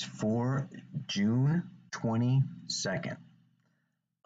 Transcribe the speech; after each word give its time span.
Is 0.00 0.06
for 0.06 0.66
June 1.08 1.62
22nd 1.90 3.18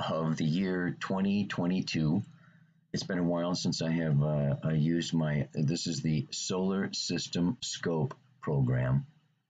of 0.09 0.37
the 0.37 0.45
year 0.45 0.97
2022. 1.01 2.23
It's 2.93 3.03
been 3.03 3.19
a 3.19 3.25
while 3.25 3.57
since 3.57 3.83
I 3.83 3.91
have 3.91 4.23
uh, 4.23 4.69
used 4.71 5.15
my, 5.15 5.49
this 5.53 5.89
is 5.89 6.01
the 6.01 6.29
Solar 6.31 6.93
System 6.93 7.57
Scope 7.61 8.15
program. 8.41 9.07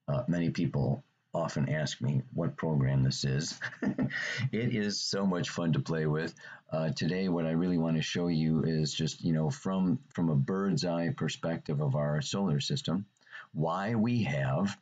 Uh, 0.09 0.23
many 0.27 0.48
people 0.48 1.05
often 1.34 1.69
ask 1.69 2.00
me 2.00 2.23
what 2.33 2.56
program 2.56 3.02
this 3.02 3.25
is. 3.25 3.61
it 3.83 4.75
is 4.75 5.02
so 5.02 5.27
much 5.27 5.50
fun 5.50 5.75
to 5.75 5.80
play 5.80 6.06
with. 6.06 6.34
Uh, 6.72 6.88
today, 6.88 7.28
what 7.28 7.45
I 7.45 7.50
really 7.50 7.78
want 7.78 7.97
to 7.97 8.02
show 8.02 8.28
you 8.28 8.62
is 8.64 8.95
just, 8.95 9.22
you 9.22 9.34
know, 9.34 9.50
from, 9.50 9.98
from 10.14 10.30
a 10.30 10.36
bird's 10.36 10.86
eye 10.86 11.11
perspective 11.14 11.83
of 11.83 11.95
our 11.95 12.22
solar 12.22 12.61
system, 12.61 13.05
why 13.52 13.95
we 13.95 14.22
have 14.22 14.75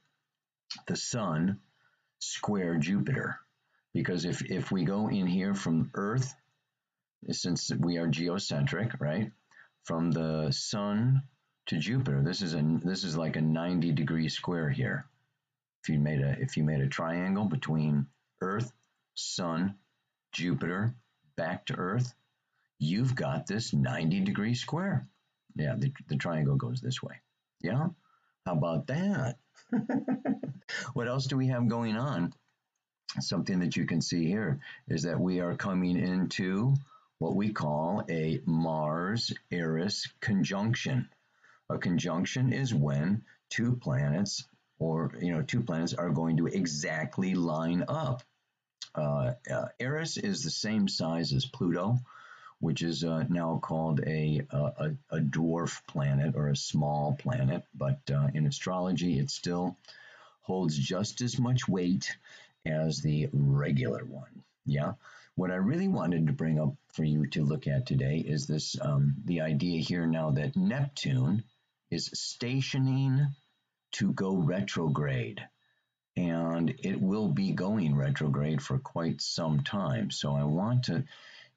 the 0.86 0.96
sun 0.96 1.60
square 2.18 2.76
Jupiter. 2.78 3.38
Because 3.94 4.24
if, 4.24 4.42
if 4.50 4.70
we 4.70 4.84
go 4.84 5.08
in 5.08 5.26
here 5.26 5.54
from 5.54 5.90
Earth, 5.94 6.34
since 7.30 7.70
we 7.78 7.98
are 7.98 8.08
geocentric, 8.08 9.00
right? 9.00 9.30
From 9.84 10.10
the 10.10 10.50
sun 10.50 11.22
to 11.66 11.78
Jupiter, 11.78 12.22
this 12.22 12.42
is 12.42 12.54
a 12.54 12.62
this 12.82 13.04
is 13.04 13.16
like 13.16 13.36
a 13.36 13.40
90 13.40 13.92
degree 13.92 14.28
square 14.28 14.70
here. 14.70 15.06
If 15.82 15.88
you 15.88 15.98
made 15.98 16.20
a 16.20 16.36
if 16.40 16.56
you 16.56 16.64
made 16.64 16.80
a 16.80 16.88
triangle 16.88 17.44
between 17.44 18.06
Earth, 18.40 18.72
Sun, 19.14 19.76
Jupiter, 20.32 20.94
back 21.36 21.66
to 21.66 21.74
Earth, 21.74 22.14
you've 22.78 23.14
got 23.14 23.46
this 23.46 23.72
90 23.72 24.20
degree 24.20 24.54
square. 24.54 25.06
Yeah, 25.54 25.74
the, 25.76 25.92
the 26.08 26.16
triangle 26.16 26.56
goes 26.56 26.80
this 26.80 27.02
way. 27.02 27.20
Yeah? 27.60 27.88
How 28.46 28.52
about 28.54 28.86
that? 28.88 29.38
what 30.94 31.08
else 31.08 31.26
do 31.26 31.36
we 31.36 31.48
have 31.48 31.68
going 31.68 31.96
on? 31.96 32.32
Something 33.20 33.60
that 33.60 33.76
you 33.76 33.84
can 33.84 34.00
see 34.00 34.26
here 34.26 34.60
is 34.88 35.02
that 35.02 35.20
we 35.20 35.40
are 35.40 35.54
coming 35.54 35.98
into 35.98 36.74
what 37.18 37.36
we 37.36 37.52
call 37.52 38.02
a 38.10 38.40
Mars 38.46 39.32
Eris 39.50 40.08
conjunction. 40.20 41.08
A 41.70 41.78
conjunction 41.78 42.52
is 42.52 42.74
when 42.74 43.22
two 43.50 43.76
planets 43.76 44.44
or 44.78 45.12
you 45.20 45.32
know 45.32 45.42
two 45.42 45.62
planets 45.62 45.94
are 45.94 46.10
going 46.10 46.38
to 46.38 46.46
exactly 46.46 47.34
line 47.34 47.84
up. 47.86 48.22
Uh, 48.94 49.32
uh, 49.50 49.66
Eris 49.78 50.16
is 50.16 50.42
the 50.42 50.50
same 50.50 50.88
size 50.88 51.32
as 51.32 51.46
Pluto, 51.46 51.98
which 52.58 52.82
is 52.82 53.04
uh, 53.04 53.24
now 53.28 53.58
called 53.62 54.00
a, 54.00 54.42
a, 54.50 54.92
a 55.10 55.18
dwarf 55.18 55.80
planet 55.86 56.34
or 56.36 56.48
a 56.48 56.56
small 56.56 57.16
planet, 57.18 57.64
but 57.74 58.00
uh, 58.12 58.28
in 58.34 58.46
astrology 58.46 59.18
it's 59.18 59.34
still 59.34 59.76
holds 60.42 60.76
just 60.76 61.20
as 61.20 61.38
much 61.38 61.68
weight 61.68 62.16
as 62.66 63.00
the 63.00 63.28
regular 63.32 64.04
one. 64.04 64.42
Yeah. 64.64 64.92
What 65.34 65.50
I 65.50 65.56
really 65.56 65.88
wanted 65.88 66.26
to 66.26 66.32
bring 66.32 66.60
up 66.60 66.74
for 66.92 67.04
you 67.04 67.26
to 67.28 67.44
look 67.44 67.66
at 67.66 67.86
today 67.86 68.18
is 68.18 68.46
this 68.46 68.76
um, 68.80 69.16
the 69.24 69.40
idea 69.40 69.80
here 69.80 70.06
now 70.06 70.30
that 70.32 70.56
Neptune 70.56 71.42
is 71.90 72.10
stationing 72.12 73.26
to 73.92 74.12
go 74.12 74.34
retrograde. 74.34 75.42
And 76.16 76.74
it 76.78 77.00
will 77.00 77.28
be 77.28 77.52
going 77.52 77.96
retrograde 77.96 78.60
for 78.60 78.78
quite 78.78 79.22
some 79.22 79.62
time. 79.62 80.10
So 80.10 80.34
I 80.34 80.44
want 80.44 80.84
to 80.84 81.04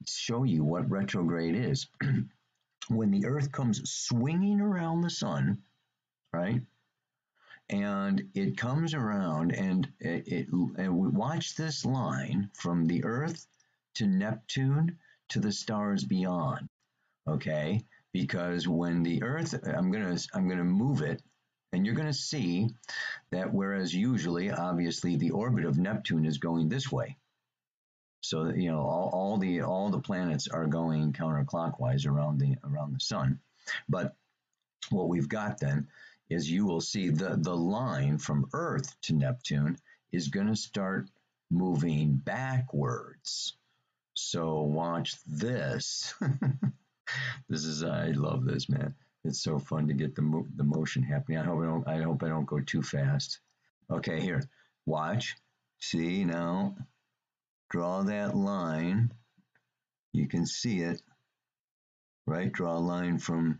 show 0.07 0.43
you 0.43 0.63
what 0.63 0.89
retrograde 0.89 1.55
is. 1.55 1.87
when 2.87 3.11
the 3.11 3.25
Earth 3.25 3.51
comes 3.51 3.89
swinging 3.89 4.61
around 4.61 5.01
the 5.01 5.09
sun, 5.09 5.63
right? 6.31 6.61
And 7.69 8.29
it 8.35 8.57
comes 8.57 8.93
around 8.93 9.51
and 9.51 9.87
it, 9.99 10.27
it 10.27 10.47
and 10.51 10.97
we 10.97 11.07
watch 11.07 11.55
this 11.55 11.83
line 11.83 12.51
from 12.53 12.85
the 12.85 13.03
Earth 13.03 13.47
to 13.95 14.05
Neptune 14.05 14.99
to 15.29 15.39
the 15.39 15.51
stars 15.51 16.03
beyond. 16.03 16.69
Okay? 17.27 17.83
Because 18.13 18.67
when 18.67 19.03
the 19.03 19.23
Earth 19.23 19.55
I'm 19.65 19.91
gonna 19.91 20.17
I'm 20.33 20.47
gonna 20.47 20.63
move 20.63 21.01
it 21.01 21.21
and 21.75 21.85
you're 21.85 21.95
to 21.95 22.13
see 22.13 22.69
that 23.31 23.53
whereas 23.53 23.93
usually, 23.93 24.49
obviously, 24.49 25.17
the 25.17 25.31
orbit 25.31 25.65
of 25.65 25.77
Neptune 25.77 26.25
is 26.25 26.37
going 26.37 26.69
this 26.69 26.89
way. 26.89 27.17
So 28.21 28.47
you 28.47 28.71
know 28.71 28.79
all, 28.79 29.09
all 29.13 29.37
the 29.37 29.61
all 29.61 29.89
the 29.89 29.99
planets 29.99 30.47
are 30.47 30.65
going 30.65 31.13
counterclockwise 31.13 32.07
around 32.07 32.39
the 32.39 32.55
around 32.63 32.93
the 32.93 32.99
sun. 32.99 33.39
But 33.89 34.15
what 34.89 35.09
we've 35.09 35.29
got 35.29 35.59
then 35.59 35.87
is 36.29 36.49
you 36.49 36.65
will 36.65 36.81
see 36.81 37.09
the, 37.09 37.37
the 37.37 37.55
line 37.55 38.17
from 38.17 38.49
Earth 38.53 38.95
to 39.01 39.13
Neptune 39.13 39.77
is 40.11 40.29
going 40.29 40.47
to 40.47 40.55
start 40.55 41.09
moving 41.51 42.15
backwards. 42.15 43.53
So 44.13 44.61
watch 44.61 45.15
this. 45.27 46.13
this 47.49 47.65
is 47.65 47.83
I 47.83 48.07
love 48.07 48.45
this 48.45 48.69
man. 48.69 48.95
It's 49.23 49.41
so 49.41 49.59
fun 49.59 49.87
to 49.87 49.93
get 49.93 50.15
the 50.15 50.21
mo- 50.21 50.47
the 50.55 50.63
motion 50.63 51.03
happening. 51.03 51.39
I 51.39 51.43
hope 51.43 51.61
I 51.61 51.65
don't 51.65 51.87
I 51.87 52.01
hope 52.01 52.23
I 52.23 52.29
don't 52.29 52.45
go 52.45 52.59
too 52.59 52.81
fast. 52.81 53.39
Okay, 53.91 54.21
here. 54.21 54.43
Watch. 54.85 55.35
See 55.79 56.23
now. 56.23 56.75
Draw 57.69 58.03
that 58.03 58.35
line. 58.35 59.11
You 60.13 60.27
can 60.27 60.45
see 60.45 60.79
it. 60.81 61.01
Right? 62.25 62.51
Draw 62.51 62.77
a 62.77 62.79
line 62.79 63.19
from 63.19 63.59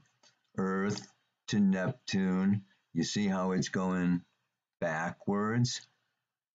Earth 0.57 1.05
to 1.47 1.59
Neptune. 1.59 2.63
You 2.93 3.03
see 3.03 3.27
how 3.27 3.51
it's 3.51 3.69
going 3.69 4.21
backwards, 4.79 5.81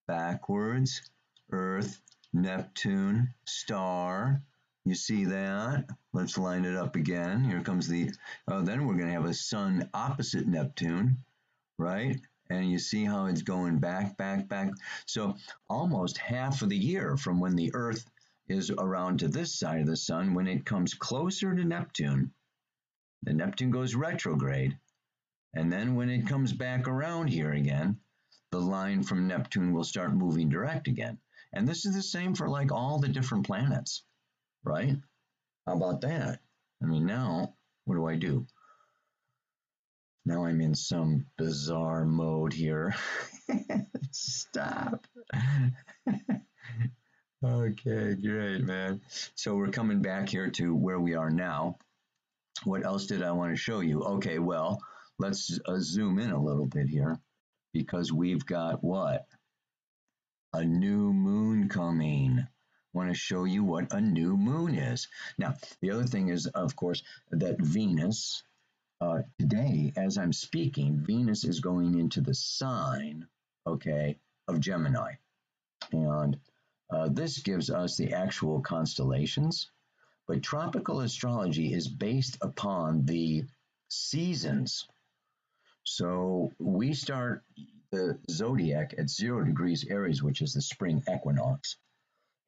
backwards, 0.07 1.03
Earth, 1.51 2.01
Neptune, 2.33 3.35
star, 3.45 4.43
you 4.85 4.95
see 4.95 5.27
that? 5.27 5.91
Let's 6.13 6.39
line 6.39 6.65
it 6.65 6.75
up 6.75 6.97
again. 6.97 7.45
Here 7.45 7.61
comes 7.61 7.87
the, 7.87 8.11
oh, 8.49 8.63
then 8.63 8.87
we're 8.87 8.95
going 8.95 9.09
to 9.09 9.13
have 9.13 9.27
a 9.27 9.35
sun 9.35 9.91
opposite 9.93 10.47
Neptune, 10.47 11.19
right? 11.79 12.19
And 12.49 12.71
you 12.71 12.79
see 12.79 13.05
how 13.05 13.27
it's 13.27 13.43
going 13.43 13.79
back, 13.79 14.17
back, 14.17 14.49
back. 14.49 14.71
So 15.07 15.37
almost 15.69 16.17
half 16.19 16.63
of 16.63 16.71
the 16.71 16.77
year 16.77 17.17
from 17.17 17.41
when 17.41 17.57
the 17.57 17.73
Earth 17.75 18.05
is 18.49 18.71
around 18.71 19.19
to 19.19 19.29
this 19.29 19.55
side 19.59 19.81
of 19.81 19.87
the 19.87 19.97
sun, 19.97 20.35
when 20.35 20.49
it 20.49 20.65
comes 20.65 20.95
closer 20.95 21.55
to 21.55 21.65
Neptune, 21.65 22.33
the 23.23 23.33
Neptune 23.33 23.71
goes 23.71 23.95
retrograde. 23.95 24.79
And 25.55 25.73
then 25.73 25.95
when 25.95 26.11
it 26.11 26.27
comes 26.27 26.53
back 26.53 26.89
around 26.89 27.29
here 27.29 27.53
again, 27.53 27.99
the 28.51 28.61
line 28.61 29.03
from 29.03 29.27
Neptune 29.27 29.73
will 29.73 29.85
start 29.85 30.15
moving 30.15 30.49
direct 30.49 30.89
again. 30.89 31.19
And 31.53 31.67
this 31.67 31.87
is 31.87 31.95
the 31.95 32.03
same 32.03 32.35
for 32.35 32.49
like 32.49 32.73
all 32.73 32.99
the 32.99 33.09
different 33.09 33.47
planets 33.47 34.05
right? 34.65 34.97
How 35.67 35.77
about 35.77 36.01
that? 36.03 36.41
I 36.83 36.87
mean, 36.87 37.07
now, 37.07 37.55
what 37.85 37.95
do 37.95 38.07
I 38.07 38.17
do? 38.17 38.47
Now 40.27 40.45
I'm 40.45 40.61
in 40.61 40.75
some 40.75 41.27
bizarre 41.39 42.05
mode 42.05 42.53
here. 42.53 42.95
Stop. 44.11 45.07
okay, 47.45 48.15
great, 48.15 48.63
man. 48.63 49.01
So 49.35 49.55
we're 49.55 49.71
coming 49.71 50.03
back 50.03 50.29
here 50.29 50.51
to 50.51 50.75
where 50.75 51.01
we 51.01 51.15
are 51.15 51.31
now. 51.31 51.79
What 52.65 52.85
else 52.85 53.07
did 53.07 53.23
I 53.23 53.33
want 53.33 53.53
to 53.53 53.57
show 53.57 53.81
you? 53.81 54.03
Okay, 54.03 54.39
well, 54.39 54.81
let's 55.19 55.59
uh, 55.67 55.79
zoom 55.81 56.19
in 56.19 56.31
a 56.31 56.43
little 56.43 56.67
bit 56.67 56.89
here 56.89 57.19
because 57.73 58.13
we've 58.13 58.45
got 58.45 58.83
what? 58.85 59.27
A 60.53 60.65
new 60.65 61.13
moon 61.13 61.69
coming 61.69 62.47
want 62.93 63.09
to 63.09 63.15
show 63.15 63.45
you 63.45 63.63
what 63.65 63.93
a 63.93 64.01
new 64.01 64.37
moon 64.37 64.75
is. 64.75 65.09
Now, 65.39 65.55
the 65.81 65.91
other 65.91 66.05
thing 66.05 66.29
is, 66.29 66.47
of 66.47 66.75
course, 66.75 67.03
that 67.31 67.61
Venus, 67.61 68.43
uh, 69.01 69.23
today, 69.39 69.93
as 69.97 70.19
I'm 70.19 70.33
speaking, 70.33 70.99
Venus 70.99 71.45
is 71.45 71.61
going 71.61 71.99
into 71.99 72.21
the 72.21 72.35
sign, 72.35 73.27
okay, 73.67 74.19
of 74.49 74.61
Gemini. 74.61 75.13
And 75.93 76.39
uh, 76.91 77.09
this 77.09 77.39
gives 77.39 77.71
us 77.71 77.97
the 77.97 78.13
actual 78.13 78.61
constellations, 78.61 79.71
but 80.31 80.45
tropical 80.45 81.01
astrology 81.01 81.75
is 81.75 81.89
based 81.89 82.39
upon 82.41 83.05
the 83.05 83.43
seasons. 83.89 84.87
So 85.83 86.53
we 86.61 86.95
start 86.95 87.43
the 87.91 88.17
zodiac 88.31 88.95
at 88.97 89.11
zero 89.11 89.45
degrees 89.45 89.85
Aries, 89.91 90.23
which 90.23 90.41
is 90.41 90.53
the 90.53 90.63
spring 90.63 91.03
equinox 91.13 91.77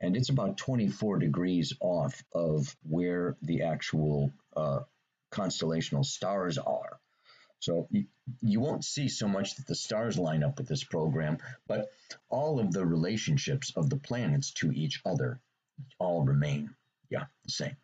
and 0.02 0.16
it's 0.16 0.28
about 0.28 0.58
24 0.58 1.18
degrees 1.18 1.72
off 1.80 2.22
of 2.32 2.76
where 2.82 3.36
the 3.42 3.62
actual 3.62 4.32
uh, 4.56 4.80
constellational 5.32 6.04
stars 6.04 6.58
are. 6.58 6.98
So 7.60 7.86
you, 7.90 8.06
you 8.42 8.60
won't 8.60 8.84
see 8.84 9.08
so 9.08 9.28
much 9.28 9.54
that 9.56 9.66
the 9.68 9.76
stars 9.76 10.18
line 10.18 10.42
up 10.42 10.58
with 10.58 10.68
this 10.68 10.84
program, 10.84 11.38
but 11.68 11.88
all 12.28 12.58
of 12.58 12.72
the 12.72 12.84
relationships 12.84 13.72
of 13.76 13.88
the 13.88 13.96
planets 13.96 14.52
to 14.54 14.72
each 14.72 15.00
other 15.06 15.40
all 16.00 16.24
remain, 16.24 16.74
yeah, 17.12 17.24
the 17.44 17.52
same. 17.52 17.76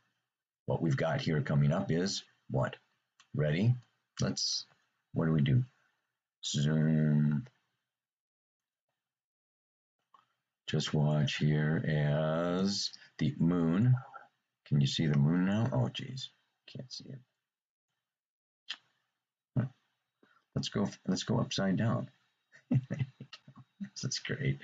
What 0.67 0.83
we've 0.83 0.97
got 0.97 1.21
here 1.21 1.41
coming 1.43 1.73
up 1.73 1.93
is 1.93 2.25
what? 2.51 2.77
Ready? 3.35 3.75
Let's, 4.21 4.67
what 5.13 5.27
do 5.27 5.33
we 5.33 5.43
do? 5.43 5.63
Zoom. 6.45 7.47
just 10.69 10.93
watch 10.93 11.37
here 11.37 11.83
as 11.89 12.91
the 13.17 13.35
moon. 13.39 13.95
Can 14.67 14.81
you 14.81 14.87
see 14.87 15.07
the 15.07 15.19
moon 15.19 15.47
now? 15.47 15.71
Oh, 15.73 15.89
geez, 15.89 16.29
can't 16.71 16.93
see 16.93 17.07
it. 17.09 17.19
Let's 20.55 20.69
go. 20.71 20.89
Let's 21.07 21.23
go 21.23 21.39
upside 21.39 21.77
down. 21.77 22.11
That's 24.03 24.19
great. 24.19 24.59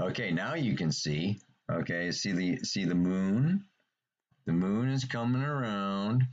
Okay, 0.00 0.32
now 0.32 0.54
you 0.54 0.74
can 0.74 0.90
see. 0.90 1.38
Okay, 1.70 2.10
see 2.10 2.32
the 2.32 2.58
see 2.64 2.84
the 2.84 2.96
moon. 2.96 3.64
The 4.46 4.52
moon 4.52 4.88
is 4.88 5.04
coming 5.04 5.42
around, 5.42 6.26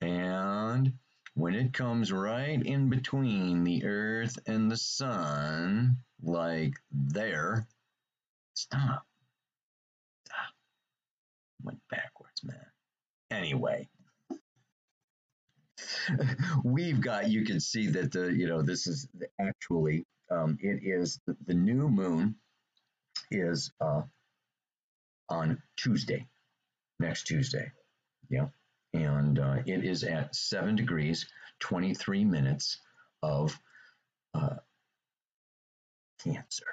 and 0.00 0.92
when 1.34 1.54
it 1.54 1.72
comes 1.72 2.12
right 2.12 2.60
in 2.60 2.88
between 2.90 3.64
the 3.64 3.84
Earth 3.84 4.38
and 4.46 4.70
the 4.70 4.76
Sun, 4.76 5.96
like 6.22 6.74
there, 6.90 7.66
stop. 8.54 9.06
Stop. 10.26 10.54
Went 11.62 11.80
backwards, 11.90 12.42
man. 12.44 12.66
Anyway, 13.30 13.88
we've 16.64 17.00
got. 17.00 17.28
You 17.28 17.44
can 17.44 17.60
see 17.60 17.86
that 17.88 18.12
the 18.12 18.32
you 18.32 18.46
know 18.46 18.62
this 18.62 18.86
is 18.86 19.08
actually 19.40 20.06
um, 20.30 20.58
it 20.60 20.80
is 20.82 21.20
the, 21.26 21.36
the 21.46 21.54
new 21.54 21.88
moon 21.88 22.36
is 23.30 23.72
uh, 23.80 24.02
on 25.28 25.62
Tuesday, 25.76 26.26
next 26.98 27.24
Tuesday. 27.24 27.72
Yeah. 28.28 28.48
And 28.92 29.38
uh, 29.38 29.58
it 29.66 29.84
is 29.84 30.04
at 30.04 30.34
7 30.34 30.76
degrees, 30.76 31.26
23 31.60 32.24
minutes 32.24 32.78
of 33.22 33.58
uh, 34.34 34.56
Cancer. 36.24 36.66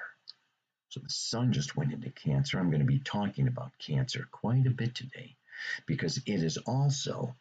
So 0.88 1.00
the 1.00 1.10
sun 1.10 1.52
just 1.52 1.76
went 1.76 1.92
into 1.92 2.10
Cancer. 2.10 2.58
I'm 2.58 2.70
going 2.70 2.80
to 2.80 2.86
be 2.86 3.00
talking 3.00 3.48
about 3.48 3.78
Cancer 3.78 4.26
quite 4.30 4.66
a 4.66 4.70
bit 4.70 4.94
today 4.94 5.36
because 5.86 6.18
it 6.18 6.42
is 6.42 6.56
also, 6.58 7.34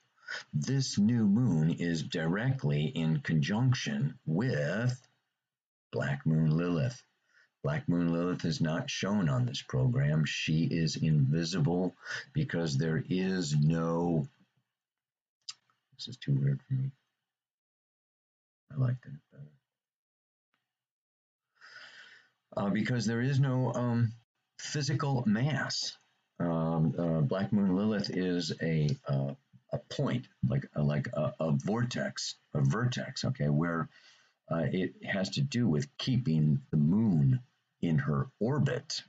this 0.54 0.98
new 0.98 1.26
moon 1.26 1.72
is 1.72 2.04
directly 2.04 2.86
in 2.86 3.22
conjunction 3.22 4.20
with 4.26 5.00
Black 5.92 6.26
Moon 6.26 6.56
Lilith. 6.56 7.02
Black 7.66 7.90
Moon 7.90 8.14
Lilith 8.14 8.46
is 8.46 8.62
not 8.62 8.92
shown 8.92 9.28
on 9.28 9.48
this 9.48 9.64
program. 9.64 10.24
She 10.24 10.66
is 10.66 10.98
invisible 10.98 11.96
because 12.32 12.78
there 12.78 13.04
is 13.10 13.56
no. 13.58 14.28
This 15.98 16.10
is 16.10 16.18
too 16.18 16.34
weird 16.34 16.62
for 16.62 16.76
me. 16.76 16.92
I 18.72 18.80
like 18.80 19.02
that 19.02 19.18
better. 19.32 19.52
Uh, 22.56 22.70
because 22.70 23.08
there 23.08 23.22
is 23.22 23.40
no 23.40 23.74
um, 23.74 24.14
physical 24.60 25.24
mass. 25.26 25.98
Um, 26.40 26.94
uh, 27.00 27.22
Black 27.22 27.52
Moon 27.52 27.76
Lilith 27.76 28.12
is 28.12 28.54
a 28.62 28.96
uh, 29.08 29.34
a 29.74 29.80
point, 29.90 30.28
like 30.48 30.68
like 30.76 31.08
a, 31.14 31.34
a 31.40 31.52
vortex, 31.52 32.36
a 32.54 32.62
vertex. 32.62 33.26
Okay, 33.26 33.50
where 33.50 33.90
uh, 34.52 34.68
it 34.72 34.94
has 35.04 35.32
to 35.32 35.42
do 35.42 35.68
with 35.68 35.88
keeping 35.98 36.62
the 36.70 36.78
moon 36.78 37.40
in 37.81 37.98
her 37.98 38.27
orbit. 38.39 39.04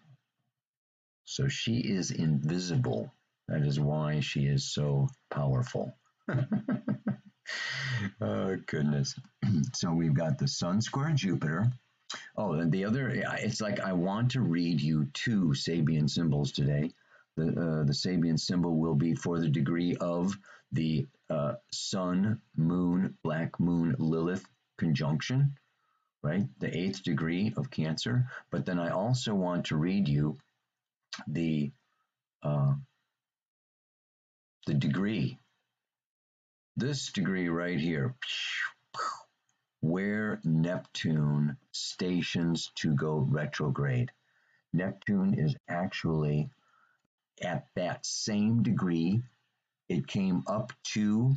So 1.24 1.48
she 1.48 1.78
is 1.78 2.10
invisible. 2.10 3.12
That 3.48 3.62
is 3.62 3.78
why 3.78 4.20
she 4.20 4.46
is 4.46 4.72
so 4.72 5.08
powerful. 5.30 5.96
oh, 8.20 8.56
goodness. 8.66 9.18
so 9.74 9.92
we've 9.92 10.14
got 10.14 10.38
the 10.38 10.48
Sun 10.48 10.80
square 10.80 11.12
Jupiter. 11.12 11.72
Oh, 12.36 12.52
and 12.52 12.70
the 12.70 12.84
other, 12.84 13.08
it's 13.08 13.60
like 13.60 13.80
I 13.80 13.92
want 13.92 14.30
to 14.32 14.40
read 14.40 14.80
you 14.80 15.06
two 15.12 15.52
Sabian 15.54 16.08
symbols 16.08 16.52
today. 16.52 16.92
The, 17.36 17.48
uh, 17.48 17.84
the 17.84 17.92
Sabian 17.92 18.38
symbol 18.38 18.76
will 18.76 18.94
be 18.94 19.14
for 19.14 19.38
the 19.38 19.48
degree 19.48 19.96
of 19.96 20.36
the 20.72 21.06
uh, 21.28 21.54
Sun, 21.72 22.40
Moon, 22.56 23.16
Black 23.22 23.58
Moon, 23.60 23.94
Lilith 23.98 24.44
conjunction, 24.78 25.54
right? 26.26 26.46
The 26.58 26.76
eighth 26.76 27.04
degree 27.04 27.54
of 27.56 27.70
Cancer. 27.70 28.28
But 28.50 28.66
then 28.66 28.80
I 28.80 28.90
also 28.90 29.32
want 29.32 29.66
to 29.66 29.76
read 29.76 30.08
you 30.08 30.38
the 31.28 31.70
uh, 32.42 32.74
the 34.66 34.74
degree. 34.74 35.38
This 36.76 37.12
degree 37.12 37.48
right 37.48 37.78
here, 37.78 38.16
where 39.80 40.40
Neptune 40.42 41.56
stations 41.70 42.72
to 42.76 42.94
go 42.94 43.18
retrograde. 43.18 44.10
Neptune 44.72 45.34
is 45.38 45.54
actually 45.68 46.50
at 47.40 47.68
that 47.76 48.04
same 48.04 48.64
degree. 48.64 49.22
It 49.88 50.08
came 50.08 50.42
up 50.48 50.72
to 50.94 51.36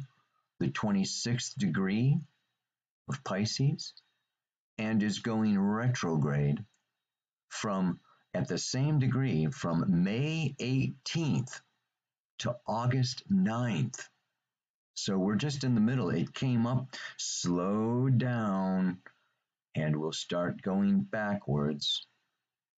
the 0.59 0.69
26th 0.69 1.55
degree 1.57 2.17
of 3.07 3.23
Pisces 3.23 3.93
and 4.79 5.03
is 5.03 5.19
going 5.19 5.59
retrograde 5.59 6.63
from 7.49 7.99
at 8.33 8.47
the 8.47 8.57
same 8.57 8.97
degree 8.97 9.47
from 9.47 10.03
May 10.03 10.55
18th 10.59 11.59
to 12.39 12.55
August 12.65 13.23
9th. 13.29 13.99
So 14.93 15.17
we're 15.17 15.35
just 15.35 15.65
in 15.65 15.75
the 15.75 15.81
middle. 15.81 16.09
It 16.09 16.33
came 16.33 16.65
up, 16.65 16.95
slowed 17.17 18.17
down, 18.17 18.99
and 19.75 19.95
will 19.97 20.13
start 20.13 20.61
going 20.61 21.01
backwards, 21.01 22.07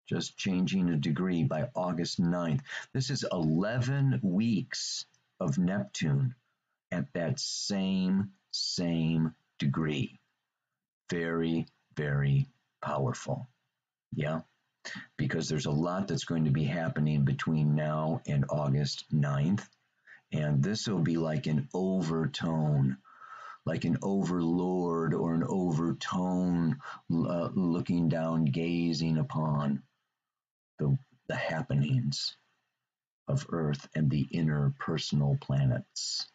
just 0.09 0.37
changing 0.37 0.89
a 0.89 0.97
degree 0.97 1.43
by 1.43 1.69
August 1.75 2.19
9th. 2.19 2.61
This 2.93 3.11
is 3.11 3.23
11 3.31 4.21
weeks 4.23 5.05
of 5.39 5.59
Neptune 5.59 6.33
at 6.91 7.13
that 7.13 7.39
same, 7.39 8.31
same 8.51 9.35
degree 9.59 10.19
very, 11.11 11.65
very 11.95 12.47
powerful. 12.81 13.47
Yeah. 14.13 14.41
Because 15.17 15.47
there's 15.47 15.67
a 15.67 15.71
lot 15.71 16.07
that's 16.07 16.25
going 16.25 16.45
to 16.45 16.51
be 16.51 16.63
happening 16.63 17.23
between 17.23 17.75
now 17.75 18.21
and 18.27 18.45
August 18.49 19.05
9th. 19.13 19.63
And 20.33 20.63
this 20.63 20.87
will 20.87 21.01
be 21.01 21.17
like 21.17 21.45
an 21.45 21.67
overtone, 21.73 22.97
like 23.65 23.85
an 23.85 23.97
overlord 24.01 25.13
or 25.13 25.33
an 25.33 25.43
overtone 25.43 26.79
uh, 27.13 27.49
looking 27.53 28.09
down, 28.09 28.45
gazing 28.45 29.17
upon 29.17 29.83
the, 30.79 30.97
the 31.27 31.35
happenings 31.35 32.35
of 33.27 33.45
Earth 33.49 33.87
and 33.93 34.09
the 34.09 34.27
inner 34.31 34.73
personal 34.79 35.37
planets 35.39 36.27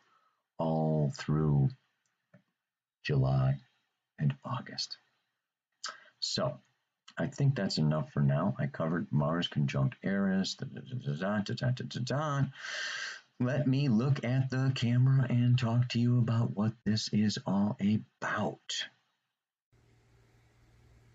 all 0.58 1.12
through 1.16 1.68
July 3.02 3.56
and 4.18 4.34
August. 4.44 4.96
So 6.26 6.58
I 7.16 7.26
think 7.26 7.54
that's 7.54 7.78
enough 7.78 8.12
for 8.12 8.20
now. 8.20 8.56
I 8.58 8.66
covered 8.66 9.10
Mars 9.10 9.48
conjunct 9.48 9.96
Eris. 10.02 10.56
Let 13.38 13.66
me 13.66 13.88
look 13.88 14.24
at 14.24 14.50
the 14.50 14.72
camera 14.74 15.26
and 15.28 15.58
talk 15.58 15.88
to 15.90 16.00
you 16.00 16.18
about 16.18 16.56
what 16.56 16.72
this 16.84 17.08
is 17.12 17.38
all 17.46 17.78
about. 17.80 18.88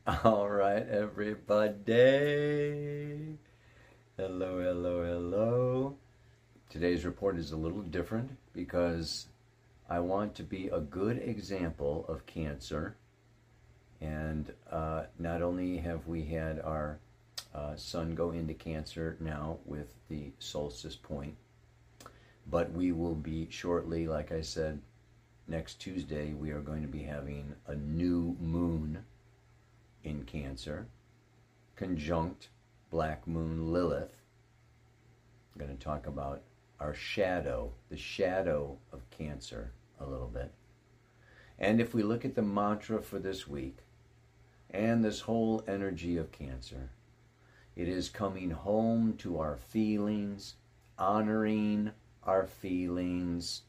All 0.23 0.49
right, 0.49 0.87
everybody. 0.87 1.85
Hello, 4.17 4.59
hello, 4.59 5.03
hello. 5.05 5.97
Today's 6.69 7.05
report 7.05 7.37
is 7.37 7.51
a 7.51 7.57
little 7.57 7.83
different 7.83 8.37
because 8.53 9.27
I 9.89 9.99
want 9.99 10.35
to 10.35 10.43
be 10.43 10.67
a 10.69 10.79
good 10.79 11.17
example 11.17 12.05
of 12.07 12.25
cancer. 12.25 12.95
And 14.01 14.51
uh, 14.71 15.03
not 15.19 15.43
only 15.43 15.77
have 15.77 16.07
we 16.07 16.23
had 16.23 16.59
our 16.59 16.97
uh, 17.53 17.75
sun 17.75 18.15
go 18.15 18.31
into 18.31 18.53
cancer 18.53 19.15
now 19.19 19.59
with 19.65 19.93
the 20.09 20.31
solstice 20.39 20.95
point, 20.95 21.35
but 22.47 22.71
we 22.71 22.91
will 22.91 23.13
be 23.13 23.47
shortly, 23.51 24.07
like 24.07 24.31
I 24.31 24.41
said, 24.41 24.81
next 25.47 25.75
Tuesday, 25.75 26.33
we 26.33 26.51
are 26.51 26.61
going 26.61 26.81
to 26.81 26.87
be 26.87 27.03
having 27.03 27.53
a 27.67 27.75
new 27.75 28.35
moon 28.39 29.03
in 30.03 30.23
Cancer, 30.23 30.87
conjunct 31.75 32.49
Black 32.89 33.27
Moon 33.27 33.71
Lilith. 33.71 34.15
I'm 35.53 35.59
going 35.65 35.77
to 35.77 35.83
talk 35.83 36.07
about 36.07 36.41
our 36.79 36.95
shadow, 36.95 37.71
the 37.89 37.97
shadow 37.97 38.77
of 38.91 39.07
Cancer 39.11 39.71
a 39.99 40.05
little 40.05 40.27
bit. 40.27 40.51
And 41.59 41.79
if 41.79 41.93
we 41.93 42.01
look 42.01 42.25
at 42.25 42.33
the 42.33 42.41
mantra 42.41 43.01
for 43.03 43.19
this 43.19 43.47
week 43.47 43.77
and 44.71 45.03
this 45.03 45.21
whole 45.21 45.63
energy 45.67 46.17
of 46.17 46.31
Cancer, 46.31 46.89
it 47.75 47.87
is 47.87 48.09
coming 48.09 48.51
home 48.51 49.15
to 49.17 49.39
our 49.39 49.57
feelings, 49.57 50.55
honoring 50.97 51.91
our 52.23 52.45
feelings, 52.45 53.61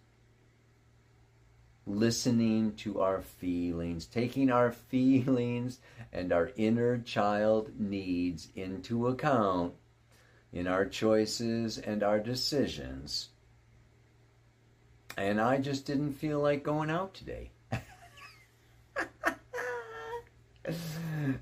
listening 1.86 2.74
to 2.74 3.00
our 3.00 3.20
feelings, 3.20 4.06
taking 4.06 4.50
our 4.50 4.72
feelings 4.90 5.78
and 6.12 6.32
our 6.32 6.50
inner 6.56 6.98
child 6.98 7.70
needs 7.78 8.48
into 8.54 9.08
account 9.08 9.74
in 10.52 10.66
our 10.66 10.84
choices 10.84 11.78
and 11.78 12.02
our 12.02 12.20
decisions. 12.20 13.30
And 15.16 15.40
I 15.40 15.58
just 15.58 15.86
didn't 15.86 16.14
feel 16.14 16.40
like 16.40 16.62
going 16.62 16.90
out 16.90 17.14
today. 17.14 17.51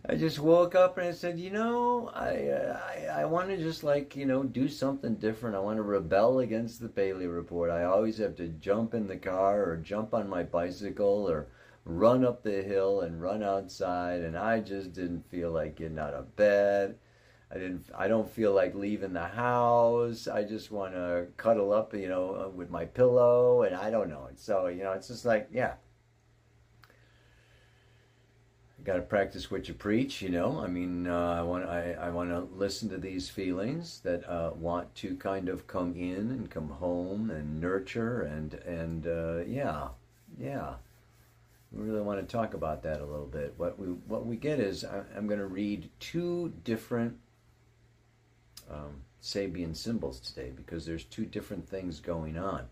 I 0.08 0.14
just 0.14 0.38
woke 0.38 0.74
up 0.74 0.98
and 0.98 1.08
I 1.08 1.12
said, 1.12 1.38
you 1.38 1.50
know, 1.50 2.10
I, 2.14 2.48
uh, 2.48 2.80
I 2.86 3.22
I 3.22 3.24
want 3.24 3.48
to 3.48 3.56
just 3.56 3.84
like 3.84 4.16
you 4.16 4.26
know 4.26 4.42
do 4.42 4.68
something 4.68 5.16
different. 5.16 5.56
I 5.56 5.60
want 5.60 5.76
to 5.76 5.82
rebel 5.82 6.40
against 6.40 6.80
the 6.80 6.88
Bailey 6.88 7.26
Report. 7.26 7.70
I 7.70 7.84
always 7.84 8.18
have 8.18 8.36
to 8.36 8.48
jump 8.48 8.94
in 8.94 9.06
the 9.06 9.16
car 9.16 9.62
or 9.64 9.76
jump 9.76 10.14
on 10.14 10.28
my 10.28 10.42
bicycle 10.42 11.28
or 11.28 11.48
run 11.84 12.24
up 12.24 12.42
the 12.42 12.62
hill 12.62 13.00
and 13.00 13.22
run 13.22 13.42
outside, 13.42 14.20
and 14.20 14.36
I 14.36 14.60
just 14.60 14.92
didn't 14.92 15.30
feel 15.30 15.50
like 15.50 15.76
getting 15.76 15.98
out 15.98 16.14
of 16.14 16.36
bed. 16.36 16.96
I 17.50 17.54
didn't. 17.54 17.86
I 17.96 18.08
don't 18.08 18.30
feel 18.30 18.52
like 18.52 18.74
leaving 18.74 19.12
the 19.12 19.26
house. 19.26 20.28
I 20.28 20.44
just 20.44 20.70
want 20.70 20.94
to 20.94 21.26
cuddle 21.36 21.72
up, 21.72 21.94
you 21.94 22.08
know, 22.08 22.52
with 22.54 22.70
my 22.70 22.84
pillow, 22.84 23.62
and 23.62 23.74
I 23.74 23.90
don't 23.90 24.08
know. 24.08 24.26
And 24.28 24.38
so 24.38 24.68
you 24.68 24.82
know, 24.84 24.92
it's 24.92 25.08
just 25.08 25.24
like, 25.24 25.48
yeah, 25.52 25.74
got 28.84 28.94
to 28.94 29.02
practice 29.02 29.50
what 29.50 29.68
you 29.68 29.74
preach. 29.74 30.22
You 30.22 30.30
know, 30.30 30.60
I 30.60 30.66
mean, 30.66 31.06
uh, 31.06 31.34
I 31.38 31.42
want 31.42 31.68
I, 31.68 31.92
I 31.92 32.10
want 32.10 32.30
to 32.30 32.48
listen 32.56 32.88
to 32.90 32.98
these 32.98 33.28
feelings 33.28 34.00
that 34.00 34.28
uh, 34.28 34.52
want 34.54 34.94
to 34.96 35.16
kind 35.16 35.48
of 35.48 35.66
come 35.66 35.94
in 35.94 36.30
and 36.30 36.50
come 36.50 36.68
home 36.68 37.30
and 37.30 37.60
nurture 37.60 38.22
and 38.22 38.54
and 38.54 39.06
uh, 39.06 39.44
yeah, 39.46 39.88
yeah. 40.38 40.74
We 41.72 41.84
really 41.84 42.00
want 42.00 42.20
to 42.20 42.26
talk 42.26 42.54
about 42.54 42.82
that 42.82 43.00
a 43.00 43.04
little 43.06 43.26
bit. 43.26 43.54
What 43.56 43.78
we 43.78 43.86
what 43.86 44.26
we 44.26 44.36
get 44.36 44.58
is 44.58 44.84
I, 44.84 45.02
am 45.16 45.26
going 45.26 45.40
to 45.40 45.46
read 45.46 45.88
two 46.00 46.52
different 46.64 47.16
um, 48.70 49.02
Sabian 49.22 49.76
symbols 49.76 50.20
today 50.20 50.52
because 50.54 50.86
there's 50.86 51.04
two 51.04 51.26
different 51.26 51.68
things 51.68 52.00
going 52.00 52.36
on. 52.36 52.66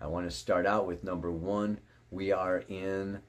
I 0.00 0.06
want 0.06 0.28
to 0.28 0.36
start 0.36 0.66
out 0.66 0.86
with 0.86 1.04
number 1.04 1.30
one. 1.30 1.78
We 2.10 2.32
are 2.32 2.64
in 2.68 3.20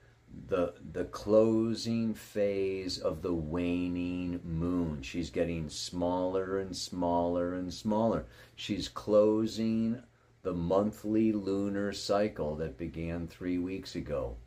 the 0.48 0.74
the 0.94 1.06
closing 1.06 2.14
phase 2.14 2.98
of 2.98 3.22
the 3.22 3.34
waning 3.34 4.42
moon. 4.44 5.02
She's 5.02 5.30
getting 5.30 5.70
smaller 5.70 6.60
and 6.60 6.76
smaller 6.76 7.54
and 7.54 7.74
smaller. 7.74 8.26
She's 8.56 8.88
closing 8.88 10.02
the 10.44 10.54
monthly 10.54 11.32
lunar 11.32 11.92
cycle 11.94 12.56
that 12.58 12.78
began 12.78 13.28
3 13.28 13.58
weeks 13.58 13.96
ago. 13.96 14.38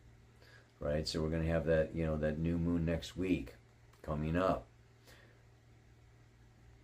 Right? 0.81 1.09
So 1.09 1.21
we're 1.21 1.31
going 1.31 1.43
to 1.43 1.53
have 1.53 1.67
that, 1.67 1.95
you 1.95 2.07
know, 2.07 2.17
that 2.19 2.39
new 2.39 2.57
moon 2.57 2.85
next 2.85 3.17
week 3.17 3.55
coming 4.03 4.37
up. 4.37 4.67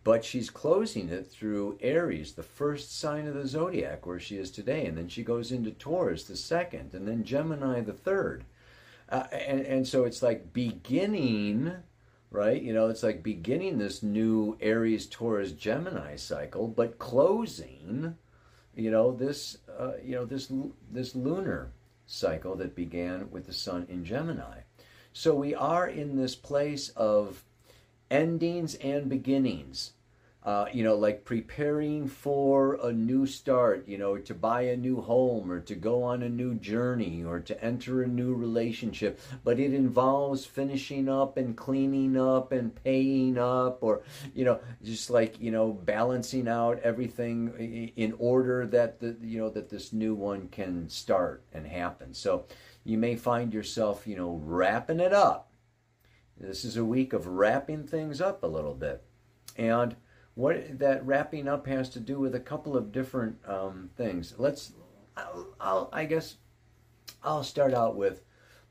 But 0.02 0.24
she's 0.24 0.50
closing 0.50 1.08
it 1.08 1.26
through 1.26 1.78
Aries, 1.80 2.32
the 2.32 2.42
first 2.42 2.98
sign 2.98 3.26
of 3.26 3.34
the 3.34 3.46
zodiac 3.46 4.04
where 4.04 4.20
she 4.20 4.36
is 4.36 4.50
today, 4.50 4.84
and 4.84 4.98
then 4.98 5.08
she 5.08 5.22
goes 5.22 5.50
into 5.50 5.70
Taurus, 5.70 6.24
the 6.24 6.36
second, 6.36 6.92
and 6.92 7.08
then 7.08 7.24
Gemini, 7.24 7.80
the 7.80 7.94
third 7.94 8.44
uh, 9.14 9.28
and, 9.32 9.60
and 9.60 9.86
so 9.86 10.02
it's 10.02 10.24
like 10.24 10.52
beginning, 10.52 11.72
right? 12.32 12.60
You 12.60 12.74
know, 12.74 12.88
it's 12.88 13.04
like 13.04 13.22
beginning 13.22 13.78
this 13.78 14.02
new 14.02 14.58
Aries, 14.60 15.06
Taurus, 15.06 15.52
Gemini 15.52 16.16
cycle, 16.16 16.66
but 16.66 16.98
closing, 16.98 18.16
you 18.74 18.90
know, 18.90 19.12
this, 19.12 19.58
uh, 19.78 19.92
you 20.02 20.16
know, 20.16 20.24
this 20.24 20.50
this 20.90 21.14
lunar 21.14 21.70
cycle 22.06 22.56
that 22.56 22.74
began 22.74 23.30
with 23.30 23.46
the 23.46 23.52
Sun 23.52 23.86
in 23.88 24.04
Gemini. 24.04 24.62
So 25.12 25.32
we 25.32 25.54
are 25.54 25.86
in 25.86 26.16
this 26.16 26.34
place 26.34 26.88
of 26.96 27.44
endings 28.10 28.74
and 28.74 29.08
beginnings 29.08 29.92
uh, 30.44 30.66
you 30.74 30.84
know, 30.84 30.94
like 30.94 31.24
preparing 31.24 32.06
for 32.06 32.78
a 32.82 32.92
new 32.92 33.24
start, 33.26 33.88
you 33.88 33.96
know, 33.96 34.18
to 34.18 34.34
buy 34.34 34.62
a 34.62 34.76
new 34.76 35.00
home 35.00 35.50
or 35.50 35.58
to 35.60 35.74
go 35.74 36.02
on 36.02 36.22
a 36.22 36.28
new 36.28 36.54
journey 36.54 37.24
or 37.24 37.40
to 37.40 37.64
enter 37.64 38.02
a 38.02 38.06
new 38.06 38.34
relationship. 38.34 39.18
But 39.42 39.58
it 39.58 39.72
involves 39.72 40.44
finishing 40.44 41.08
up 41.08 41.38
and 41.38 41.56
cleaning 41.56 42.18
up 42.20 42.52
and 42.52 42.74
paying 42.84 43.38
up 43.38 43.78
or, 43.82 44.02
you 44.34 44.44
know, 44.44 44.60
just 44.82 45.08
like, 45.08 45.40
you 45.40 45.50
know, 45.50 45.72
balancing 45.72 46.46
out 46.46 46.78
everything 46.80 47.92
in 47.96 48.14
order 48.18 48.66
that 48.66 49.00
the, 49.00 49.16
you 49.22 49.38
know, 49.38 49.48
that 49.48 49.70
this 49.70 49.94
new 49.94 50.14
one 50.14 50.48
can 50.48 50.90
start 50.90 51.42
and 51.54 51.66
happen. 51.66 52.12
So 52.12 52.44
you 52.84 52.98
may 52.98 53.16
find 53.16 53.54
yourself, 53.54 54.06
you 54.06 54.16
know, 54.16 54.38
wrapping 54.44 55.00
it 55.00 55.14
up. 55.14 55.50
This 56.38 56.66
is 56.66 56.76
a 56.76 56.84
week 56.84 57.14
of 57.14 57.26
wrapping 57.26 57.84
things 57.84 58.20
up 58.20 58.42
a 58.42 58.46
little 58.46 58.74
bit. 58.74 59.02
And 59.56 59.96
what 60.34 60.78
that 60.78 61.06
wrapping 61.06 61.46
up 61.48 61.66
has 61.66 61.88
to 61.90 62.00
do 62.00 62.18
with 62.18 62.34
a 62.34 62.40
couple 62.40 62.76
of 62.76 62.92
different 62.92 63.38
um, 63.46 63.90
things. 63.96 64.34
Let's, 64.36 64.72
I'll, 65.16 65.46
I'll, 65.60 65.90
I 65.92 66.04
guess, 66.06 66.36
I'll 67.22 67.44
start 67.44 67.72
out 67.72 67.96
with 67.96 68.22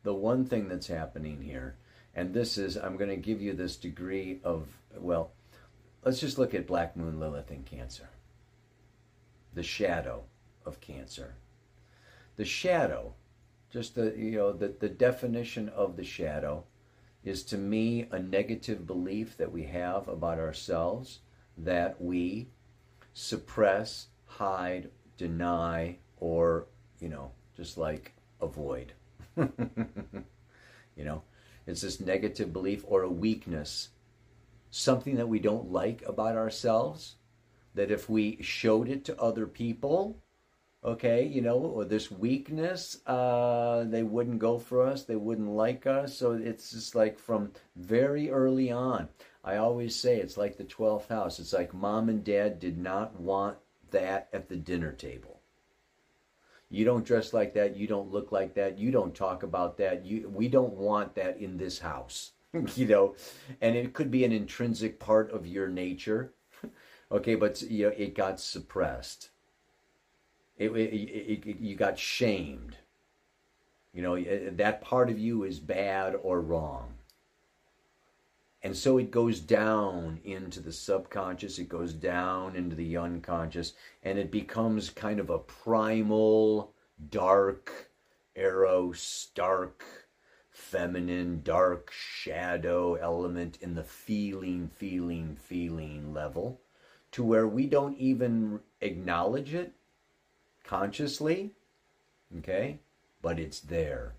the 0.04 0.14
one 0.14 0.46
thing 0.46 0.68
that's 0.68 0.88
happening 0.88 1.42
here, 1.42 1.76
and 2.14 2.34
this 2.34 2.58
is 2.58 2.76
I'm 2.76 2.98
going 2.98 3.10
to 3.10 3.16
give 3.16 3.42
you 3.42 3.54
this 3.54 3.78
degree 3.78 4.40
of 4.44 4.68
well, 4.98 5.32
let's 6.04 6.20
just 6.20 6.38
look 6.38 6.54
at 6.54 6.68
Black 6.68 6.96
Moon 6.96 7.20
Lilith 7.20 7.52
in 7.52 7.64
Cancer. 7.64 8.10
The 9.54 9.64
shadow 9.64 10.24
of 10.66 10.82
Cancer. 10.82 11.36
The 12.36 12.46
shadow, 12.46 13.14
just 13.72 13.96
the 13.96 14.14
you 14.18 14.32
know 14.32 14.52
the, 14.52 14.68
the 14.68 14.90
definition 14.90 15.70
of 15.70 15.96
the 15.96 16.04
shadow 16.04 16.66
is 17.24 17.44
to 17.44 17.58
me 17.58 18.06
a 18.12 18.20
negative 18.20 18.86
belief 18.86 19.38
that 19.38 19.52
we 19.52 19.64
have 19.64 20.10
about 20.10 20.40
ourselves 20.40 21.20
that 21.58 22.02
we 22.02 22.48
suppress, 23.14 24.08
hide, 24.26 24.90
deny, 25.18 25.98
or, 26.20 26.66
you 27.00 27.10
know, 27.10 27.32
just 27.56 27.78
like 27.78 28.14
avoid. 28.42 28.94
you 29.38 29.46
know, 30.98 31.24
it's 31.66 31.82
this 31.82 32.00
negative 32.00 32.52
belief 32.52 32.84
or 32.88 33.04
a 33.04 33.10
weakness, 33.10 33.90
something 34.72 35.16
that 35.16 35.30
we 35.30 35.40
don't 35.40 35.72
like 35.72 36.04
about 36.06 36.36
ourselves, 36.36 37.16
that 37.76 37.92
if 37.92 38.10
we 38.10 38.38
showed 38.42 38.90
it 38.90 39.06
to 39.06 39.22
other 39.22 39.48
people, 39.48 40.18
okay, 40.84 41.26
you 41.26 41.42
know, 41.42 41.58
or 41.58 41.86
this 41.86 42.12
weakness, 42.12 42.98
uh, 43.08 43.86
they 43.88 44.04
wouldn't 44.04 44.40
go 44.40 44.60
for 44.60 44.86
us, 44.86 45.04
they 45.04 45.16
wouldn't 45.16 45.50
like 45.50 45.88
us. 45.88 46.18
So 46.18 46.34
it's 46.34 46.72
just 46.72 46.96
like 46.96 47.18
from 47.18 47.52
very 47.76 48.30
early 48.30 48.72
on. 48.72 49.08
I 49.44 49.58
always 49.58 49.96
say 49.96 50.18
it's 50.18 50.38
like 50.38 50.58
the 50.58 50.64
12th 50.64 51.10
house. 51.10 51.40
It's 51.40 51.54
like 51.54 51.74
mom 51.74 52.10
and 52.10 52.24
dad 52.24 52.60
did 52.60 52.78
not 52.78 53.20
want 53.20 53.58
that 53.92 54.30
at 54.32 54.48
the 54.48 54.56
dinner 54.56 54.92
table. 54.92 55.40
You 56.70 56.86
don't 56.86 57.06
dress 57.06 57.34
like 57.34 57.54
that, 57.54 57.76
you 57.76 57.86
don't 57.86 58.12
look 58.12 58.32
like 58.32 58.56
that, 58.56 58.80
you 58.80 58.90
don't 58.90 59.14
talk 59.14 59.44
about 59.44 59.78
that. 59.78 60.06
You 60.06 60.28
we 60.30 60.48
don't 60.48 60.74
want 60.74 61.14
that 61.16 61.38
in 61.38 61.58
this 61.58 61.80
house. 61.80 62.32
you 62.76 62.88
know, 62.88 63.16
and 63.62 63.76
it 63.76 63.94
could 63.94 64.10
be 64.10 64.24
an 64.26 64.32
intrinsic 64.32 65.00
part 65.00 65.32
of 65.32 65.46
your 65.46 65.68
nature. 65.68 66.34
okay, 67.12 67.36
but 67.36 67.62
you 67.62 67.86
know, 67.86 67.94
it 67.96 68.16
got 68.16 68.40
suppressed. 68.40 69.30
It, 70.58 70.72
it, 70.72 70.94
it, 70.94 71.48
it 71.48 71.60
you 71.60 71.76
got 71.76 72.00
shamed. 72.00 72.78
You 73.94 74.02
know, 74.02 74.16
eh, 74.16 74.50
that 74.54 74.82
part 74.82 75.10
of 75.10 75.20
you 75.20 75.44
is 75.44 75.60
bad 75.60 76.16
or 76.22 76.42
wrong. 76.42 76.94
And 78.64 78.76
so 78.76 78.98
it 78.98 79.12
goes 79.12 79.42
down 79.42 80.22
into 80.24 80.62
the 80.62 80.72
subconscious, 80.72 81.60
it 81.60 81.68
goes 81.68 81.94
down 81.94 82.56
into 82.56 82.78
the 82.78 82.96
unconscious, 82.96 83.74
and 84.04 84.18
it 84.18 84.32
becomes 84.32 84.90
kind 84.90 85.20
of 85.20 85.30
a 85.30 85.38
primal, 85.40 86.74
dark, 87.10 87.92
arrow, 88.38 88.94
stark, 88.94 89.84
feminine, 90.50 91.42
dark 91.44 91.92
shadow 91.92 92.96
element 92.96 93.58
in 93.62 93.76
the 93.76 93.84
feeling, 93.84 94.70
feeling, 94.70 95.36
feeling 95.36 96.14
level 96.14 96.62
to 97.12 97.24
where 97.24 97.48
we 97.48 97.68
don't 97.68 97.98
even 97.98 98.62
acknowledge 98.80 99.54
it 99.54 99.74
consciously, 100.64 101.52
okay? 102.40 102.80
But 103.22 103.40
it's 103.40 103.60
there. 103.60 104.16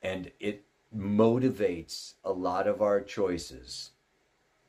And 0.00 0.30
it 0.38 0.64
motivates 0.96 2.14
a 2.24 2.32
lot 2.32 2.66
of 2.66 2.80
our 2.80 3.00
choices. 3.00 3.90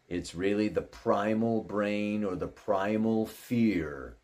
It's 0.07 0.35
really 0.35 0.67
the 0.67 0.81
primal 0.81 1.63
brain 1.63 2.23
or 2.23 2.35
the 2.35 2.47
primal 2.47 3.25
fear 3.25 4.17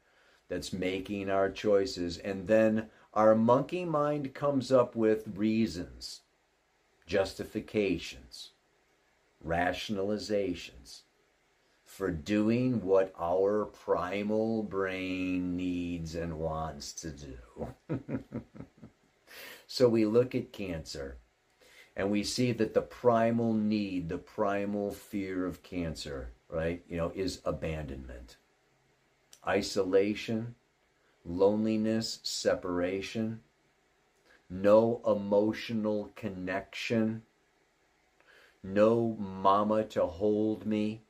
that's 0.47 0.73
making 0.73 1.29
our 1.29 1.49
choices. 1.49 2.17
And 2.17 2.47
then 2.47 2.89
our 3.13 3.35
monkey 3.35 3.85
mind 3.85 4.33
comes 4.33 4.71
up 4.71 4.95
with 4.95 5.27
reasons, 5.35 6.21
justifications, 7.05 8.51
rationalizations 9.45 11.01
for 11.83 12.11
doing 12.11 12.83
what 12.83 13.13
our 13.17 13.65
primal 13.65 14.63
brain 14.63 15.55
needs 15.55 16.15
and 16.15 16.39
wants 16.39 16.91
to 16.93 17.11
do. 17.11 17.73
so 19.67 19.87
we 19.87 20.05
look 20.05 20.35
at 20.35 20.51
cancer 20.51 21.19
and 21.95 22.11
we 22.11 22.23
see 22.23 22.51
that 22.51 22.73
the 22.73 22.81
primal 22.81 23.53
need, 23.53 24.09
the 24.09 24.17
primal 24.17 24.91
fear 24.91 25.45
of 25.45 25.63
cancer, 25.63 26.31
right, 26.49 26.83
you 26.89 26.97
know, 26.97 27.11
is 27.15 27.41
abandonment. 27.45 28.35
Isolation, 29.47 30.55
loneliness, 31.23 32.19
separation, 32.23 33.41
no 34.49 35.01
emotional 35.05 36.11
connection, 36.15 37.23
no 38.61 39.15
mama 39.19 39.83
to 39.85 40.05
hold 40.05 40.65
me, 40.65 41.01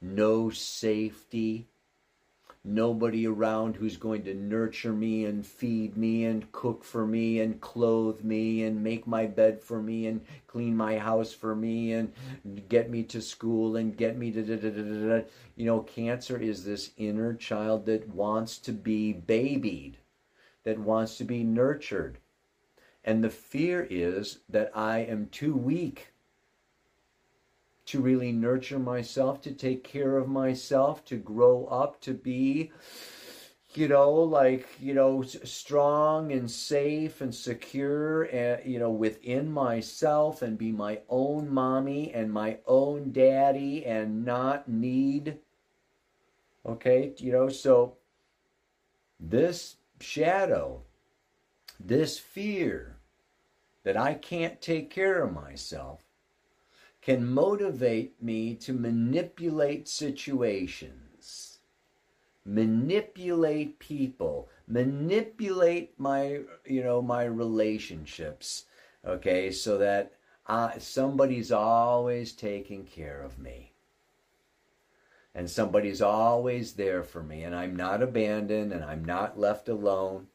no 0.00 0.50
safety, 0.50 1.68
nobody 2.64 3.26
around 3.26 3.76
who's 3.76 3.96
going 3.98 4.24
to 4.24 4.34
nurture 4.34 4.92
me 4.92 5.26
and 5.26 5.46
feed 5.46 5.96
me 5.96 6.24
and 6.24 6.50
cook 6.50 6.82
for 6.82 7.06
me 7.06 7.40
and 7.40 7.60
clothe 7.60 8.22
me 8.22 8.64
and 8.64 8.82
make 8.82 9.06
my 9.06 9.26
bed 9.26 9.62
for 9.62 9.82
me 9.82 10.06
and 10.06 10.20
clean 10.46 10.74
my 10.74 10.96
house 10.96 11.32
for 11.32 11.54
me 11.54 11.92
and 11.92 12.12
get 12.68 12.88
me 12.88 13.02
to 13.02 13.20
school 13.20 13.76
and 13.76 13.96
get 13.96 14.16
me 14.16 14.30
to 14.30 14.42
da, 14.42 14.56
da, 14.56 14.70
da, 14.70 15.18
da, 15.18 15.24
you 15.56 15.66
know 15.66 15.80
cancer 15.80 16.38
is 16.38 16.64
this 16.64 16.90
inner 16.96 17.34
child 17.34 17.84
that 17.84 18.08
wants 18.08 18.58
to 18.58 18.72
be 18.72 19.12
babied 19.12 19.98
that 20.64 20.78
wants 20.78 21.18
to 21.18 21.24
be 21.24 21.44
nurtured. 21.44 22.18
And 23.04 23.22
the 23.22 23.30
fear 23.30 23.86
is 23.88 24.38
that 24.48 24.72
i 24.74 24.98
am 25.00 25.28
too 25.28 25.54
weak 25.54 26.13
to 27.86 28.00
really 28.00 28.32
nurture 28.32 28.78
myself, 28.78 29.40
to 29.42 29.52
take 29.52 29.84
care 29.84 30.16
of 30.16 30.28
myself, 30.28 31.04
to 31.04 31.16
grow 31.16 31.66
up, 31.66 32.00
to 32.00 32.14
be, 32.14 32.72
you 33.74 33.88
know, 33.88 34.12
like, 34.12 34.66
you 34.80 34.94
know, 34.94 35.22
strong 35.22 36.32
and 36.32 36.50
safe 36.50 37.20
and 37.20 37.34
secure, 37.34 38.22
and, 38.24 38.64
you 38.64 38.78
know, 38.78 38.90
within 38.90 39.50
myself 39.50 40.42
and 40.42 40.56
be 40.56 40.72
my 40.72 41.00
own 41.08 41.52
mommy 41.52 42.12
and 42.12 42.32
my 42.32 42.58
own 42.66 43.12
daddy 43.12 43.84
and 43.84 44.24
not 44.24 44.68
need. 44.68 45.38
Okay, 46.64 47.12
you 47.18 47.32
know, 47.32 47.48
so 47.48 47.98
this 49.20 49.76
shadow, 50.00 50.82
this 51.78 52.18
fear 52.18 52.96
that 53.82 53.96
I 53.96 54.14
can't 54.14 54.60
take 54.62 54.88
care 54.88 55.22
of 55.22 55.34
myself 55.34 56.03
can 57.04 57.26
motivate 57.26 58.22
me 58.22 58.54
to 58.54 58.72
manipulate 58.72 59.86
situations, 59.86 61.58
manipulate 62.46 63.78
people, 63.78 64.48
manipulate 64.66 65.92
my, 66.00 66.40
you 66.64 66.82
know, 66.82 67.02
my 67.02 67.22
relationships, 67.24 68.64
okay, 69.06 69.50
so 69.50 69.76
that 69.76 70.12
uh, 70.46 70.70
somebody's 70.78 71.52
always 71.52 72.32
taking 72.32 72.84
care 72.84 73.20
of 73.20 73.38
me. 73.38 73.70
And 75.34 75.50
somebody's 75.50 76.00
always 76.00 76.72
there 76.72 77.02
for 77.02 77.22
me, 77.22 77.42
and 77.42 77.54
I'm 77.54 77.76
not 77.76 78.02
abandoned 78.02 78.72
and 78.72 78.82
I'm 78.82 79.04
not 79.04 79.38
left 79.38 79.68
alone. 79.68 80.28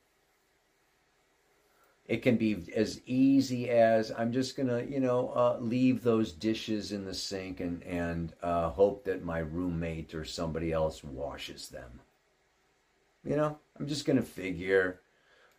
It 2.10 2.24
can 2.24 2.38
be 2.38 2.66
as 2.75 3.01
easy 3.06 3.69
as 3.69 4.12
I'm 4.17 4.32
just 4.32 4.58
gonna, 4.58 4.82
you 4.82 5.00
know, 5.00 5.30
uh, 5.36 5.58
leave 5.60 6.02
those 6.02 6.32
dishes 6.32 6.91
in 6.91 7.06
the 7.06 7.13
sink 7.13 7.60
and 7.60 7.84
and 7.84 8.34
uh, 8.41 8.72
hope 8.72 9.06
that 9.06 9.24
my 9.24 9.38
roommate 9.38 10.15
or 10.15 10.26
somebody 10.26 10.72
else 10.72 11.04
washes 11.04 11.69
them. 11.69 12.02
You 13.24 13.36
know, 13.36 13.60
I'm 13.80 13.86
just 13.86 14.08
gonna 14.08 14.24
figure, 14.24 15.02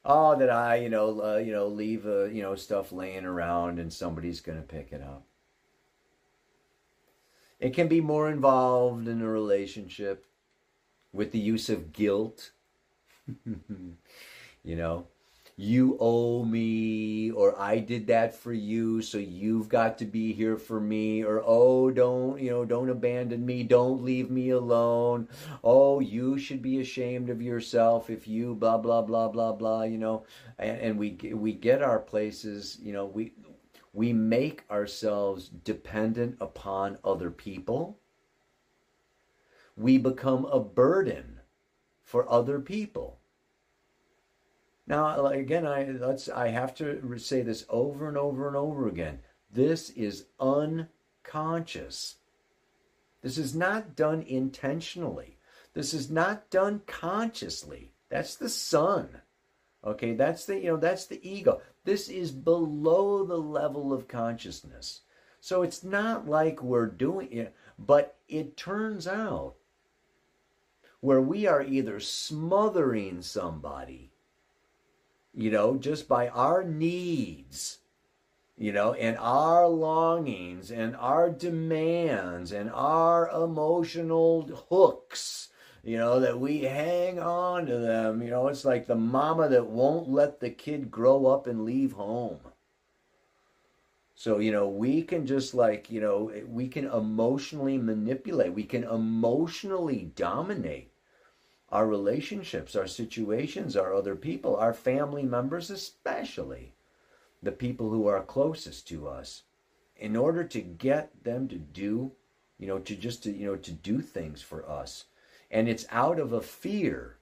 oh, 0.05 0.37
that 0.41 0.51
I, 0.51 0.75
you 0.79 0.89
know, 0.89 1.23
uh, 1.23 1.37
you 1.37 1.53
know, 1.53 1.69
leave, 1.69 2.05
uh, 2.05 2.25
you 2.25 2.43
know, 2.43 2.57
stuff 2.57 2.91
laying 2.91 3.25
around 3.25 3.79
and 3.79 3.93
somebody's 3.93 4.41
gonna 4.41 4.63
pick 4.63 4.91
it 4.91 5.03
up. 5.03 5.23
It 7.61 7.75
can 7.75 7.87
be 7.87 8.01
more 8.01 8.29
involved 8.29 9.07
in 9.07 9.23
a 9.23 9.29
relationship 9.29 10.27
with 11.13 11.31
the 11.31 11.39
use 11.39 11.69
of 11.69 11.93
guilt. 11.93 12.51
you 13.47 13.97
know, 14.77 15.07
you 15.61 15.95
owe 16.01 16.43
me 16.43 17.31
or 17.33 17.61
I 17.61 17.81
did 17.81 18.07
that 18.07 18.35
for 18.35 18.51
you 18.51 19.03
so 19.03 19.19
you've 19.19 19.69
got 19.69 19.99
to 19.99 20.07
be 20.07 20.33
here 20.33 20.57
for 20.57 20.81
me 20.81 21.23
or 21.23 21.43
oh 21.45 21.91
don't 21.91 22.41
you 22.41 22.49
know 22.49 22.65
don't 22.65 22.89
abandon 22.89 23.45
me 23.45 23.63
don't 23.63 24.03
leave 24.03 24.31
me 24.31 24.51
alone. 24.51 25.29
Oh 25.63 26.01
you 26.01 26.39
should 26.39 26.63
be 26.63 26.81
ashamed 26.81 27.29
of 27.29 27.43
yourself 27.43 28.09
if 28.09 28.27
you 28.27 28.55
blah 28.55 28.79
blah 28.79 29.03
blah 29.03 29.29
blah 29.29 29.53
blah 29.53 29.83
you 29.83 29.99
know. 29.99 30.25
And, 30.59 30.81
and 30.81 30.99
we 30.99 31.19
we 31.35 31.53
get 31.53 31.83
our 31.83 31.99
places 31.99 32.79
you 32.83 32.95
know 32.95 33.05
we 33.05 33.35
we 33.93 34.15
make 34.15 34.65
ourselves 34.71 35.51
dependent 35.51 36.39
upon 36.41 36.97
other 37.05 37.31
people. 37.31 37.99
We 39.77 39.99
become 39.99 40.47
a 40.47 40.59
burden 40.61 41.41
for 42.03 42.31
other 42.33 42.61
people 42.61 43.20
now, 44.91 45.25
again, 45.27 45.69
I 45.69 45.85
let's 45.85 46.29
I 46.29 46.49
have 46.49 46.75
to 46.79 47.17
say 47.17 47.43
this 47.43 47.65
over 47.69 48.09
and 48.09 48.17
over 48.19 48.49
and 48.49 48.57
over 48.57 48.89
again. 48.89 49.21
This 49.49 49.91
is 49.91 50.27
unconscious. 50.41 52.17
This 53.23 53.39
is 53.39 53.55
not 53.55 53.95
done 53.95 54.23
intentionally. 54.23 55.39
This 55.75 55.95
is 55.95 56.11
not 56.11 56.51
done 56.51 56.83
consciously. 56.89 57.93
That's 58.09 58.35
the 58.35 58.49
sun. 58.49 59.21
Okay, 59.85 60.15
that's 60.15 60.47
the 60.47 60.57
you 60.57 60.71
know 60.73 60.77
that's 60.77 61.07
the 61.07 61.21
ego. 61.23 61.63
This 61.85 62.09
is 62.09 62.33
below 62.33 63.25
the 63.25 63.39
level 63.39 63.93
of 63.93 64.09
consciousness. 64.09 65.03
So 65.41 65.63
it's 65.63 65.85
not 65.85 66.27
like 66.27 66.65
we're 66.65 66.87
doing 66.87 67.31
it, 67.31 67.55
but 67.79 68.17
it 68.29 68.57
turns 68.57 69.07
out 69.07 69.55
where 70.99 71.23
we 71.23 71.47
are 71.47 71.63
either 71.63 72.01
smothering 72.01 73.23
somebody 73.23 74.10
you 75.35 75.51
know, 75.51 75.77
just 75.77 76.09
by 76.09 76.29
our 76.29 76.65
needs, 76.65 77.79
you 78.57 78.73
know, 78.73 78.95
and 78.95 79.17
our 79.19 79.67
longings 79.69 80.71
and 80.71 80.97
our 80.97 81.31
demands 81.31 82.53
and 82.53 82.71
our 82.73 83.31
emotional 83.31 84.43
hooks, 84.69 85.49
you 85.83 85.97
know, 85.97 86.21
that 86.21 86.39
we 86.39 86.61
hang 86.61 87.19
on 87.19 87.67
to 87.67 87.79
them. 87.79 88.23
You 88.23 88.31
know, 88.31 88.49
it's 88.49 88.65
like 88.65 88.87
the 88.87 88.97
mama 88.97 89.49
that 89.49 89.67
won't 89.67 90.11
let 90.11 90.41
the 90.41 90.51
kid 90.51 90.91
grow 90.91 91.27
up 91.27 91.47
and 91.47 91.65
leave 91.65 91.93
home. 91.93 92.41
So, 94.15 94.39
you 94.39 94.53
know, 94.53 94.69
we 94.69 95.03
can 95.03 95.27
just 95.27 95.55
like, 95.55 95.91
you 95.91 96.03
know, 96.03 96.31
we 96.47 96.69
can 96.69 96.85
emotionally 96.85 97.79
manipulate, 97.79 98.53
we 98.53 98.65
can 98.65 98.85
emotionally 98.85 100.13
dominate 100.15 100.93
our 101.71 101.87
relationships, 101.87 102.75
our 102.75 102.87
situations, 102.87 103.77
our 103.77 103.95
other 103.95 104.17
people, 104.17 104.57
our 104.57 104.75
family 104.75 105.23
members, 105.23 105.71
especially 105.71 106.75
the 107.43 107.53
people 107.53 107.91
who 107.91 108.07
are 108.07 108.23
closest 108.23 108.89
to 108.89 109.09
us, 109.09 109.43
in 109.97 110.17
order 110.17 110.45
to 110.45 110.61
get 110.61 111.11
them 111.25 111.47
to 111.49 111.57
do, 111.57 112.13
you 112.59 112.67
know, 112.67 112.79
to 112.79 112.97
just 112.97 113.23
to, 113.23 113.31
you 113.31 113.47
know, 113.47 113.57
to 113.57 113.73
do 113.73 114.01
things 114.01 114.43
for 114.43 114.69
us. 114.69 115.05
And 115.51 115.69
it's 115.69 115.87
out 115.91 116.19
of 116.19 116.33
a 116.33 116.41
fear 116.41 117.19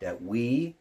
that 0.00 0.22
we 0.22 0.76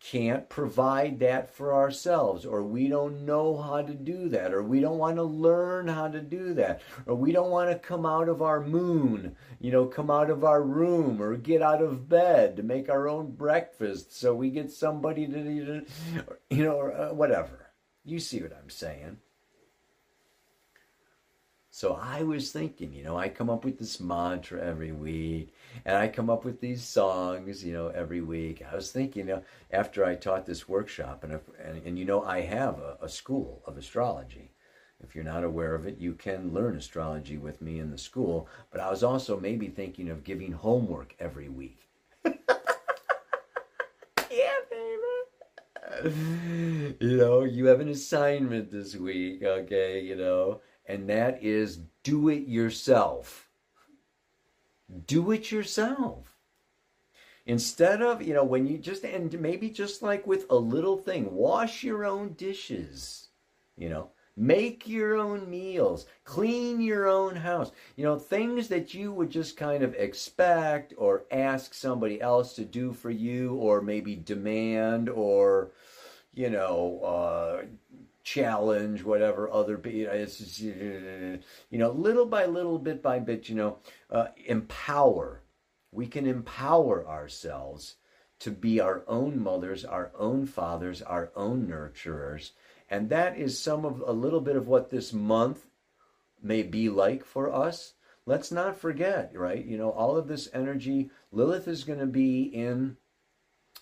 can't 0.00 0.48
provide 0.48 1.20
that 1.20 1.54
for 1.54 1.74
ourselves, 1.74 2.46
or 2.46 2.62
we 2.62 2.88
don't 2.88 3.26
know 3.26 3.56
how 3.56 3.82
to 3.82 3.94
do 3.94 4.28
that, 4.30 4.52
or 4.52 4.62
we 4.62 4.80
don't 4.80 4.98
want 4.98 5.16
to 5.16 5.22
learn 5.22 5.88
how 5.88 6.08
to 6.08 6.20
do 6.20 6.54
that, 6.54 6.80
or 7.06 7.14
we 7.14 7.32
don't 7.32 7.50
want 7.50 7.70
to 7.70 7.78
come 7.78 8.06
out 8.06 8.28
of 8.28 8.40
our 8.40 8.60
moon, 8.60 9.36
you 9.60 9.70
know, 9.70 9.84
come 9.84 10.10
out 10.10 10.30
of 10.30 10.42
our 10.42 10.62
room, 10.62 11.20
or 11.20 11.36
get 11.36 11.60
out 11.60 11.82
of 11.82 12.08
bed 12.08 12.56
to 12.56 12.62
make 12.62 12.88
our 12.88 13.08
own 13.08 13.32
breakfast 13.32 14.18
so 14.18 14.34
we 14.34 14.50
get 14.50 14.72
somebody 14.72 15.26
to, 15.26 15.84
you 16.50 16.64
know, 16.64 16.76
or 16.76 16.92
uh, 16.92 17.12
whatever. 17.12 17.72
You 18.04 18.18
see 18.18 18.40
what 18.40 18.56
I'm 18.56 18.70
saying? 18.70 19.18
So 21.72 21.98
I 22.02 22.24
was 22.24 22.50
thinking, 22.50 22.92
you 22.92 23.04
know, 23.04 23.16
I 23.16 23.28
come 23.28 23.48
up 23.48 23.64
with 23.64 23.78
this 23.78 24.00
mantra 24.00 24.60
every 24.60 24.90
week 24.90 25.54
and 25.84 25.96
I 25.96 26.08
come 26.08 26.28
up 26.28 26.44
with 26.44 26.60
these 26.60 26.82
songs, 26.82 27.64
you 27.64 27.72
know, 27.72 27.88
every 27.88 28.20
week. 28.20 28.64
I 28.70 28.74
was 28.74 28.90
thinking, 28.90 29.28
you 29.28 29.34
know, 29.36 29.42
after 29.70 30.04
I 30.04 30.16
taught 30.16 30.46
this 30.46 30.68
workshop, 30.68 31.22
and, 31.22 31.32
if, 31.32 31.42
and, 31.64 31.80
and 31.86 31.96
you 31.96 32.04
know, 32.04 32.24
I 32.24 32.40
have 32.40 32.80
a, 32.80 32.98
a 33.00 33.08
school 33.08 33.62
of 33.66 33.78
astrology. 33.78 34.50
If 35.02 35.14
you're 35.14 35.24
not 35.24 35.44
aware 35.44 35.74
of 35.76 35.86
it, 35.86 35.98
you 35.98 36.14
can 36.14 36.52
learn 36.52 36.76
astrology 36.76 37.38
with 37.38 37.62
me 37.62 37.78
in 37.78 37.92
the 37.92 37.98
school. 37.98 38.48
But 38.72 38.80
I 38.80 38.90
was 38.90 39.04
also 39.04 39.38
maybe 39.38 39.68
thinking 39.68 40.10
of 40.10 40.24
giving 40.24 40.52
homework 40.52 41.14
every 41.20 41.48
week. 41.48 41.88
yeah, 42.24 42.34
baby. 44.70 44.96
You 47.00 47.16
know, 47.16 47.44
you 47.44 47.66
have 47.66 47.80
an 47.80 47.88
assignment 47.88 48.70
this 48.70 48.96
week, 48.96 49.42
okay, 49.42 50.00
you 50.00 50.16
know, 50.16 50.60
and 50.90 51.08
that 51.08 51.42
is 51.42 51.80
do 52.02 52.28
it 52.28 52.46
yourself 52.46 53.48
do 55.06 55.30
it 55.30 55.52
yourself. 55.52 56.36
Instead 57.46 58.02
of, 58.02 58.22
you 58.22 58.34
know, 58.34 58.44
when 58.44 58.66
you 58.66 58.78
just, 58.78 59.04
and 59.04 59.40
maybe 59.40 59.70
just 59.70 60.02
like 60.02 60.26
with 60.26 60.46
a 60.50 60.56
little 60.56 60.96
thing, 60.96 61.32
wash 61.32 61.82
your 61.82 62.04
own 62.04 62.32
dishes, 62.34 63.28
you 63.76 63.88
know, 63.88 64.10
Make 64.36 64.88
your 64.88 65.18
own 65.18 65.50
meals. 65.50 66.06
Clean 66.24 66.80
your 66.80 67.06
own 67.06 67.36
house. 67.36 67.72
You 67.96 68.04
know, 68.04 68.18
things 68.18 68.68
that 68.68 68.94
you 68.94 69.12
would 69.12 69.28
just 69.28 69.56
kind 69.56 69.82
of 69.82 69.94
expect 69.96 70.94
or 70.96 71.24
ask 71.30 71.74
somebody 71.74 72.22
else 72.22 72.54
to 72.54 72.64
do 72.64 72.94
for 72.94 73.10
you, 73.10 73.56
or 73.56 73.82
maybe 73.82 74.16
demand, 74.16 75.10
or, 75.10 75.72
you 76.32 76.48
know, 76.48 77.00
uh, 77.02 77.66
challenge 78.34 79.02
whatever 79.02 79.50
other 79.50 79.76
just, 79.76 80.60
you 80.60 81.40
know 81.72 81.90
little 81.90 82.26
by 82.26 82.46
little 82.46 82.78
bit 82.78 83.02
by 83.02 83.18
bit 83.18 83.48
you 83.48 83.54
know 83.54 83.78
uh, 84.10 84.28
empower 84.46 85.42
we 85.90 86.06
can 86.06 86.26
empower 86.26 87.06
ourselves 87.06 87.96
to 88.38 88.50
be 88.50 88.80
our 88.80 89.02
own 89.08 89.42
mothers 89.42 89.84
our 89.84 90.12
own 90.18 90.46
fathers 90.46 91.02
our 91.02 91.32
own 91.34 91.66
nurturers 91.66 92.50
and 92.90 93.08
that 93.08 93.38
is 93.38 93.58
some 93.58 93.84
of 93.84 94.02
a 94.04 94.12
little 94.12 94.40
bit 94.40 94.56
of 94.56 94.66
what 94.66 94.90
this 94.90 95.12
month 95.12 95.66
may 96.42 96.62
be 96.62 96.88
like 96.88 97.24
for 97.24 97.52
us. 97.54 97.94
Let's 98.26 98.50
not 98.50 98.76
forget, 98.76 99.32
right? 99.34 99.64
You 99.64 99.78
know, 99.78 99.90
all 99.90 100.16
of 100.16 100.26
this 100.26 100.48
energy, 100.52 101.10
Lilith 101.30 101.68
is 101.68 101.84
going 101.84 102.00
to 102.00 102.06
be 102.06 102.42
in 102.42 102.96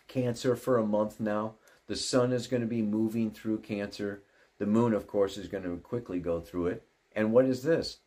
Cancer 0.07 0.57
for 0.57 0.79
a 0.79 0.87
month 0.87 1.21
now. 1.21 1.55
The 1.87 1.97
sun 1.97 2.33
is 2.33 2.47
going 2.47 2.61
to 2.61 2.69
be 2.69 2.83
moving 2.83 3.31
through 3.31 3.61
Cancer. 3.61 4.23
The 4.59 4.67
moon, 4.67 4.93
of 4.93 5.07
course, 5.07 5.37
is 5.37 5.49
going 5.49 5.65
to 5.65 5.77
quickly 5.77 6.19
go 6.19 6.41
through 6.41 6.69
it. 6.69 6.83
And 7.13 7.33
what 7.33 7.45
is 7.45 7.63
this? 7.63 7.99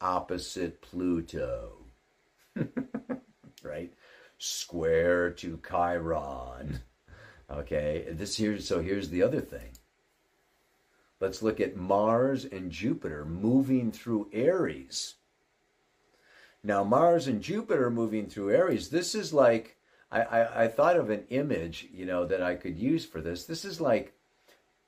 Opposite 0.00 0.80
Pluto. 0.80 1.86
right? 3.62 3.92
Square 4.38 5.32
to 5.32 5.60
Chiron. 5.66 6.80
Okay, 7.50 8.06
this 8.10 8.36
here 8.36 8.58
so 8.58 8.80
here's 8.80 9.10
the 9.10 9.22
other 9.22 9.40
thing. 9.40 9.72
Let's 11.20 11.42
look 11.42 11.60
at 11.60 11.76
Mars 11.76 12.44
and 12.44 12.70
Jupiter 12.70 13.24
moving 13.24 13.92
through 13.92 14.28
Aries. 14.32 15.14
Now, 16.62 16.82
Mars 16.82 17.26
and 17.28 17.42
Jupiter 17.42 17.90
moving 17.90 18.26
through 18.26 18.50
Aries, 18.50 18.88
this 18.88 19.14
is 19.14 19.32
like, 19.34 19.76
I, 20.10 20.22
I, 20.22 20.64
I, 20.64 20.68
thought 20.68 20.96
of 20.96 21.10
an 21.10 21.24
image, 21.28 21.88
you 21.92 22.06
know, 22.06 22.24
that 22.24 22.42
I 22.42 22.54
could 22.54 22.78
use 22.78 23.04
for 23.04 23.20
this. 23.20 23.44
This 23.44 23.66
is 23.66 23.80
like 23.82 24.13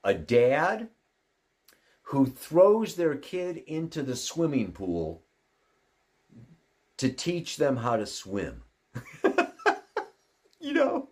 a 0.07 0.15
dad 0.15 0.89
who 2.03 2.25
throws 2.25 2.95
their 2.95 3.17
kid 3.17 3.57
into 3.67 4.05
the 4.05 4.15
swimming 4.15 4.71
pool 4.71 5.25
to 6.97 7.09
teach 7.11 7.57
them 7.57 7.77
how 7.77 7.97
to 7.97 8.07
swim. 8.07 8.63
you 10.61 10.73
know? 10.73 11.09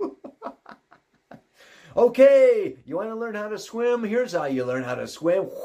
okay, 1.96 2.76
you 2.86 2.94
want 2.94 3.08
to 3.08 3.16
learn 3.16 3.34
how 3.34 3.48
to 3.48 3.58
swim? 3.58 4.04
Here's 4.04 4.32
how 4.32 4.44
you 4.44 4.64
learn 4.64 4.84
how 4.84 4.94
to 4.94 5.08
swim. 5.08 5.50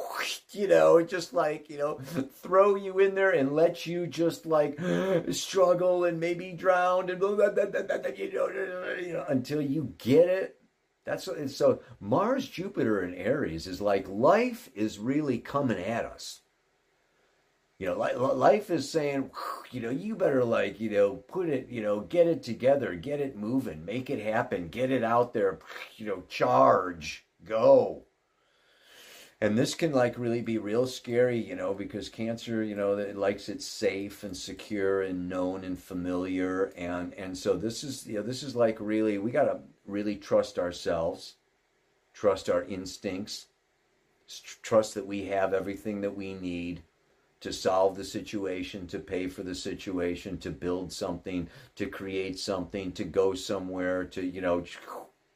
You 0.51 0.67
know, 0.67 0.99
just 1.03 1.31
like, 1.31 1.69
you 1.69 1.77
know, 1.77 1.99
throw 2.41 2.73
you 2.73 2.97
in 2.97 3.13
there 3.13 3.29
and 3.29 3.53
let 3.53 3.85
you 3.85 4.07
just 4.07 4.47
like 4.47 4.79
struggle 5.31 6.05
and 6.05 6.19
maybe 6.19 6.53
drown 6.53 7.07
and 7.11 7.19
blah, 7.19 7.35
blah, 7.35 7.51
blah, 7.51 7.65
you, 8.17 8.33
know, 8.33 8.49
you 8.99 9.13
know, 9.13 9.25
until 9.29 9.61
you 9.61 9.93
get 9.99 10.27
it. 10.27 10.58
That's 11.09 11.27
so 11.55 11.79
Mars, 11.99 12.47
Jupiter, 12.47 13.01
and 13.01 13.15
Aries 13.15 13.65
is 13.65 13.81
like 13.81 14.07
life 14.07 14.69
is 14.75 14.99
really 14.99 15.39
coming 15.39 15.79
at 15.79 16.05
us. 16.05 16.41
You 17.79 17.87
know, 17.87 17.95
life 17.95 18.69
is 18.69 18.91
saying, 18.91 19.31
you 19.71 19.81
know, 19.81 19.89
you 19.89 20.13
better 20.15 20.43
like, 20.43 20.79
you 20.79 20.91
know, 20.91 21.15
put 21.15 21.49
it, 21.49 21.69
you 21.69 21.81
know, 21.81 22.01
get 22.01 22.27
it 22.27 22.43
together, 22.43 22.93
get 22.93 23.21
it 23.21 23.37
moving, 23.37 23.85
make 23.85 24.09
it 24.11 24.23
happen, 24.23 24.67
get 24.67 24.91
it 24.91 25.03
out 25.03 25.33
there, 25.33 25.57
you 25.95 26.05
know, 26.05 26.23
charge, 26.27 27.25
go. 27.43 28.03
And 29.41 29.57
this 29.57 29.73
can 29.73 29.93
like 29.93 30.19
really 30.19 30.41
be 30.41 30.57
real 30.57 30.85
scary, 30.85 31.39
you 31.39 31.55
know, 31.55 31.73
because 31.73 32.09
cancer, 32.09 32.61
you 32.61 32.75
know, 32.75 32.97
it 32.97 33.15
likes 33.15 33.47
it 33.47 33.61
safe 33.61 34.23
and 34.25 34.35
secure 34.35 35.01
and 35.01 35.29
known 35.29 35.63
and 35.63 35.79
familiar, 35.79 36.73
and 36.75 37.13
and 37.13 37.37
so 37.37 37.55
this 37.55 37.81
is, 37.85 38.05
you 38.05 38.15
know, 38.15 38.21
this 38.21 38.43
is 38.43 38.53
like 38.53 38.77
really, 38.81 39.17
we 39.17 39.31
gotta 39.31 39.59
really 39.89 40.15
trust 40.15 40.59
ourselves, 40.59 41.35
trust 42.13 42.49
our 42.49 42.63
instincts, 42.63 43.47
trust 44.61 44.93
that 44.93 45.07
we 45.07 45.25
have 45.25 45.53
everything 45.53 46.01
that 46.01 46.15
we 46.15 46.33
need 46.33 46.83
to 47.41 47.53
solve 47.53 47.95
the 47.95 48.03
situation, 48.03 48.85
to 48.87 48.99
pay 48.99 49.27
for 49.27 49.43
the 49.43 49.55
situation, 49.55 50.37
to 50.37 50.49
build 50.49 50.91
something, 50.91 51.47
to 51.75 51.85
create 51.85 52.37
something, 52.37 52.91
to 52.91 53.05
go 53.05 53.33
somewhere, 53.33 54.03
to 54.03 54.25
you 54.25 54.41
know, 54.41 54.63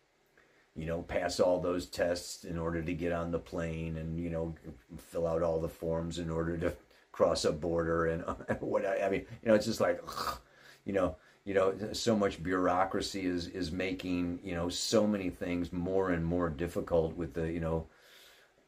you 0.76 0.86
know, 0.86 1.02
pass 1.04 1.40
all 1.40 1.62
those 1.62 1.86
tests 1.86 2.44
in 2.44 2.58
order 2.58 2.82
to 2.82 2.94
get 2.94 3.14
on 3.14 3.32
the 3.32 3.40
plane, 3.40 3.98
and 3.98 4.20
you 4.20 4.30
know, 4.30 4.54
fill 4.98 5.28
out 5.28 5.42
all 5.42 5.62
the 5.62 5.70
forms 5.70 6.20
in 6.20 6.30
order 6.30 6.58
to 6.58 6.74
cross 7.12 7.46
a 7.46 7.52
border, 7.54 8.08
and 8.08 8.24
what 8.60 8.86
I, 8.86 9.04
I 9.04 9.10
mean, 9.10 9.26
you 9.42 9.50
know, 9.50 9.54
it's 9.54 9.66
just 9.66 9.82
like, 9.82 10.02
you 10.86 10.92
know, 10.92 11.16
you 11.46 11.54
know, 11.54 11.74
so 11.92 12.16
much 12.16 12.42
bureaucracy 12.42 13.26
is 13.26 13.48
is 13.48 13.72
making 13.72 14.40
you 14.44 14.56
know 14.56 14.70
so 14.70 15.06
many 15.06 15.30
things 15.30 15.74
more 15.74 16.12
and 16.12 16.26
more 16.26 16.50
difficult 16.50 17.16
with 17.16 17.34
the 17.34 17.52
you 17.52 17.60
know 17.60 17.88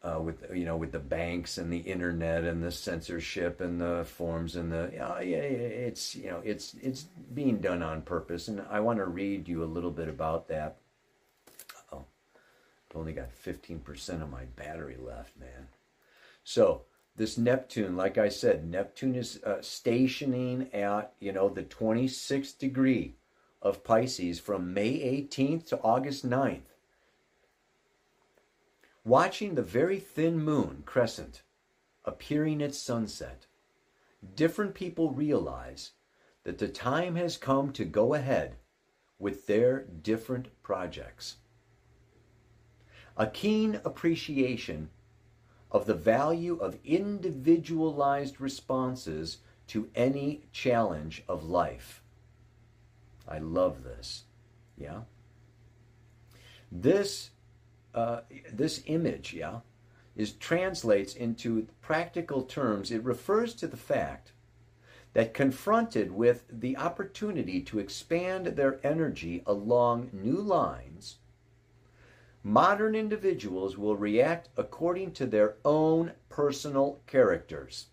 uh, 0.03 0.19
with 0.19 0.45
you 0.53 0.65
know 0.65 0.75
with 0.75 0.91
the 0.91 0.99
banks 0.99 1.57
and 1.57 1.71
the 1.71 1.79
internet 1.79 2.43
and 2.43 2.61
the 2.61 2.71
censorship 2.71 3.61
and 3.61 3.79
the 3.79 4.05
forms 4.05 4.55
and 4.55 4.71
the 4.71 4.91
yeah, 4.93 5.19
yeah 5.19 5.37
it's 5.37 6.15
you 6.15 6.29
know 6.29 6.41
it's 6.43 6.75
it's 6.81 7.03
being 7.33 7.59
done 7.59 7.81
on 7.81 8.01
purpose 8.01 8.47
and 8.47 8.61
I 8.69 8.81
want 8.81 8.99
to 8.99 9.05
read 9.05 9.47
you 9.47 9.63
a 9.63 9.65
little 9.65 9.91
bit 9.91 10.09
about 10.09 10.47
that. 10.49 10.77
Oh, 11.91 12.05
I've 12.89 12.97
only 12.97 13.13
got 13.13 13.29
15% 13.33 14.21
of 14.21 14.29
my 14.29 14.45
battery 14.55 14.97
left, 14.99 15.37
man. 15.39 15.69
So 16.43 16.83
this 17.15 17.37
Neptune, 17.37 17.95
like 17.95 18.17
I 18.17 18.29
said, 18.29 18.69
Neptune 18.69 19.15
is 19.15 19.41
uh, 19.43 19.61
stationing 19.61 20.69
at 20.73 21.13
you 21.19 21.31
know 21.31 21.49
the 21.49 21.63
26th 21.63 22.57
degree 22.57 23.15
of 23.61 23.83
Pisces 23.83 24.39
from 24.39 24.73
May 24.73 24.99
18th 24.99 25.67
to 25.67 25.79
August 25.81 26.27
9th 26.27 26.75
Watching 29.05 29.53
the 29.53 29.61
very 29.61 29.99
thin 29.99 30.39
moon 30.39 30.81
crescent 30.83 31.43
appearing 32.05 32.59
at 32.63 32.73
sunset, 32.73 33.45
different 34.33 34.73
people 34.73 35.11
realize 35.11 35.91
that 36.43 36.57
the 36.57 36.67
time 36.67 37.15
has 37.15 37.37
come 37.37 37.71
to 37.73 37.85
go 37.85 38.15
ahead 38.15 38.55
with 39.19 39.45
their 39.45 39.83
different 39.83 40.47
projects. 40.63 41.35
A 43.15 43.27
keen 43.27 43.79
appreciation 43.85 44.89
of 45.75 45.87
the 45.87 45.93
value 45.93 46.55
of 46.61 46.79
individualized 46.85 48.39
responses 48.39 49.39
to 49.67 49.89
any 49.93 50.45
challenge 50.53 51.21
of 51.27 51.43
life. 51.43 52.01
I 53.27 53.39
love 53.39 53.83
this. 53.83 54.23
Yeah? 54.77 55.01
This 56.71 57.31
uh, 57.93 58.21
this 58.53 58.83
image, 58.85 59.33
yeah, 59.33 59.59
is 60.15 60.31
translates 60.31 61.13
into 61.13 61.67
practical 61.81 62.43
terms. 62.43 62.89
It 62.89 63.03
refers 63.03 63.53
to 63.55 63.67
the 63.67 63.75
fact 63.75 64.31
that 65.11 65.33
confronted 65.33 66.13
with 66.13 66.45
the 66.49 66.77
opportunity 66.77 67.59
to 67.63 67.79
expand 67.79 68.45
their 68.47 68.79
energy 68.81 69.43
along 69.45 70.09
new 70.13 70.39
lines, 70.39 71.17
modern 72.45 72.93
individuals 72.93 73.75
will 73.75 73.97
react 73.97 74.49
according 74.55 75.11
to 75.11 75.25
their 75.25 75.55
own 75.65 76.11
personal 76.29 76.99
characters. 77.07 77.87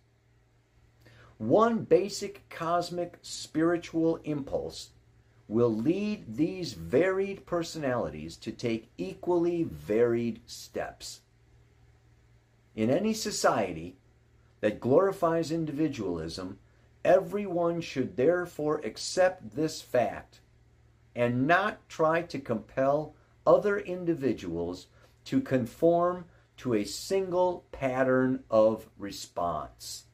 One 1.39 1.85
basic 1.85 2.47
cosmic 2.51 3.19
spiritual 3.23 4.17
impulse 4.25 4.91
will 5.49 5.75
lead 5.75 6.37
these 6.37 6.75
varied 6.75 7.47
personalities 7.47 8.37
to 8.37 8.53
take 8.53 8.91
equally 8.99 9.63
varied 9.63 10.43
steps. 10.45 11.23
In 12.77 12.91
any 12.91 13.15
society 13.15 13.97
that 14.61 14.81
glorifies 14.81 15.51
individualism, 15.51 16.59
everyone 17.07 17.81
should 17.81 18.19
therefore 18.19 18.83
accept 18.85 19.57
this 19.57 19.81
fact 19.81 20.41
and 21.17 21.47
not 21.47 21.89
try 21.89 22.21
to 22.21 22.39
compel 22.39 23.15
other 23.47 23.79
individuals 23.79 24.87
to 25.25 25.41
conform 25.41 26.25
to 26.59 26.75
a 26.75 26.85
single 26.85 27.65
pattern 27.73 28.45
of 28.51 28.89
response. 28.99 30.05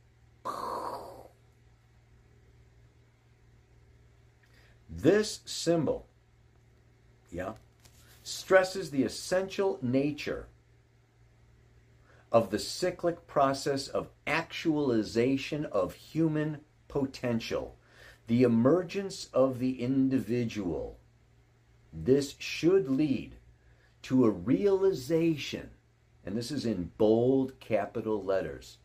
This 4.88 5.40
symbol, 5.44 6.06
yeah, 7.30 7.52
stresses 8.22 8.90
the 8.90 9.04
essential 9.04 9.78
nature 9.80 10.46
of 12.30 12.50
the 12.50 12.58
cyclic 12.58 13.26
process 13.26 13.88
of 13.88 14.08
actualization 14.26 15.64
of 15.66 15.94
human 15.94 16.60
potential, 16.88 17.76
the 18.26 18.42
emergence 18.42 19.28
of 19.32 19.58
the 19.58 19.80
individual. 19.80 20.97
This 22.04 22.34
should 22.38 22.88
lead 22.88 23.36
to 24.02 24.24
a 24.24 24.30
realization 24.30 25.70
and 26.28 26.36
this 26.36 26.50
is 26.50 26.66
in 26.66 26.90
bold 26.98 27.58
capital 27.58 28.22
letters, 28.22 28.76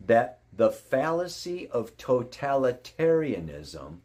that 0.00 0.38
the 0.50 0.70
fallacy 0.70 1.68
of 1.68 1.94
totalitarianism 1.98 3.98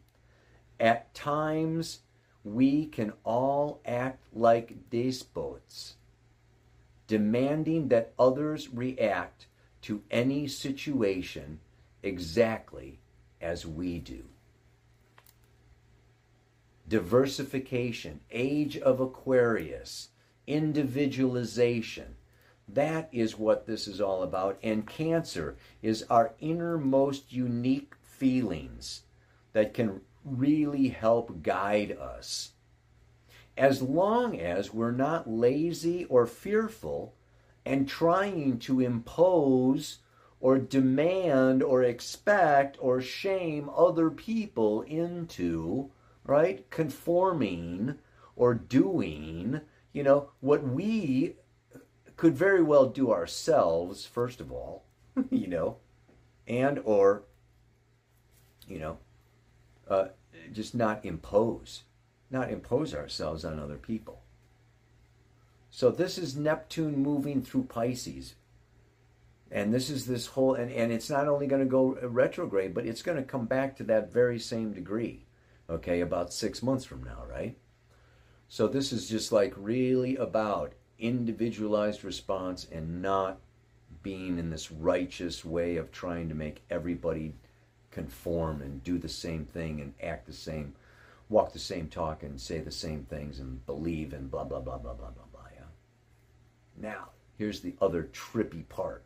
at 0.78 1.14
times 1.14 2.00
we 2.44 2.84
can 2.84 3.14
all 3.24 3.80
act 3.86 4.26
like 4.34 4.90
despots, 4.90 5.94
demanding 7.06 7.88
that 7.88 8.12
others 8.18 8.68
react 8.68 9.46
to 9.80 10.02
any 10.10 10.46
situation 10.46 11.60
exactly 12.02 12.98
as 13.40 13.64
we 13.64 14.00
do. 14.00 14.22
Diversification, 16.86 18.20
age 18.30 18.76
of 18.76 19.00
Aquarius, 19.00 20.10
individualization. 20.46 22.16
That 22.68 23.08
is 23.12 23.38
what 23.38 23.66
this 23.66 23.88
is 23.88 24.00
all 24.00 24.22
about. 24.22 24.58
And 24.62 24.86
Cancer 24.86 25.56
is 25.82 26.04
our 26.10 26.34
innermost 26.40 27.32
unique 27.32 27.94
feelings 28.02 29.02
that 29.52 29.74
can 29.74 30.00
really 30.24 30.88
help 30.88 31.42
guide 31.42 31.92
us. 31.92 32.52
As 33.56 33.82
long 33.82 34.38
as 34.38 34.74
we're 34.74 34.90
not 34.90 35.30
lazy 35.30 36.04
or 36.06 36.26
fearful 36.26 37.14
and 37.64 37.88
trying 37.88 38.58
to 38.60 38.80
impose 38.80 39.98
or 40.40 40.58
demand 40.58 41.62
or 41.62 41.82
expect 41.82 42.76
or 42.80 43.00
shame 43.00 43.70
other 43.74 44.10
people 44.10 44.82
into, 44.82 45.90
right, 46.24 46.68
conforming 46.70 47.96
or 48.36 48.54
doing, 48.54 49.60
you 49.92 50.02
know, 50.02 50.30
what 50.40 50.62
we 50.62 51.36
could 52.16 52.34
very 52.36 52.62
well 52.62 52.86
do 52.86 53.12
ourselves, 53.12 54.06
first 54.06 54.40
of 54.40 54.52
all, 54.52 54.84
you 55.30 55.46
know, 55.46 55.76
and 56.46 56.80
or, 56.84 57.24
you 58.68 58.78
know, 58.78 58.98
uh, 59.88 60.06
just 60.52 60.74
not 60.74 61.04
impose, 61.04 61.82
not 62.30 62.50
impose 62.50 62.94
ourselves 62.94 63.44
on 63.44 63.58
other 63.58 63.76
people. 63.76 64.20
So 65.70 65.90
this 65.90 66.18
is 66.18 66.36
Neptune 66.36 66.96
moving 66.96 67.42
through 67.42 67.64
Pisces. 67.64 68.34
And 69.50 69.74
this 69.74 69.90
is 69.90 70.06
this 70.06 70.26
whole, 70.26 70.54
and, 70.54 70.70
and 70.70 70.92
it's 70.92 71.10
not 71.10 71.28
only 71.28 71.46
going 71.46 71.62
to 71.62 71.68
go 71.68 71.98
retrograde, 72.02 72.74
but 72.74 72.86
it's 72.86 73.02
going 73.02 73.16
to 73.16 73.24
come 73.24 73.46
back 73.46 73.76
to 73.76 73.84
that 73.84 74.12
very 74.12 74.38
same 74.38 74.72
degree, 74.72 75.26
okay, 75.68 76.00
about 76.00 76.32
six 76.32 76.62
months 76.62 76.84
from 76.84 77.02
now, 77.02 77.24
right? 77.28 77.56
So 78.48 78.68
this 78.68 78.92
is 78.92 79.08
just 79.08 79.32
like 79.32 79.54
really 79.56 80.16
about 80.16 80.74
individualized 80.98 82.04
response 82.04 82.66
and 82.70 83.02
not 83.02 83.40
being 84.02 84.38
in 84.38 84.50
this 84.50 84.70
righteous 84.70 85.44
way 85.44 85.76
of 85.76 85.90
trying 85.90 86.28
to 86.28 86.34
make 86.34 86.62
everybody 86.70 87.34
conform 87.90 88.60
and 88.60 88.84
do 88.84 88.98
the 88.98 89.08
same 89.08 89.44
thing 89.44 89.80
and 89.80 89.94
act 90.02 90.26
the 90.26 90.32
same, 90.32 90.74
walk 91.28 91.52
the 91.52 91.58
same 91.58 91.88
talk 91.88 92.22
and 92.22 92.40
say 92.40 92.58
the 92.58 92.70
same 92.70 93.04
things 93.04 93.40
and 93.40 93.64
believe 93.66 94.12
and 94.12 94.30
blah, 94.30 94.44
blah, 94.44 94.60
blah, 94.60 94.78
blah, 94.78 94.92
blah, 94.92 95.10
blah, 95.10 95.24
blah. 95.32 95.48
Yeah? 95.54 95.64
Now, 96.76 97.08
here's 97.38 97.60
the 97.60 97.74
other 97.80 98.10
trippy 98.12 98.68
part. 98.68 99.04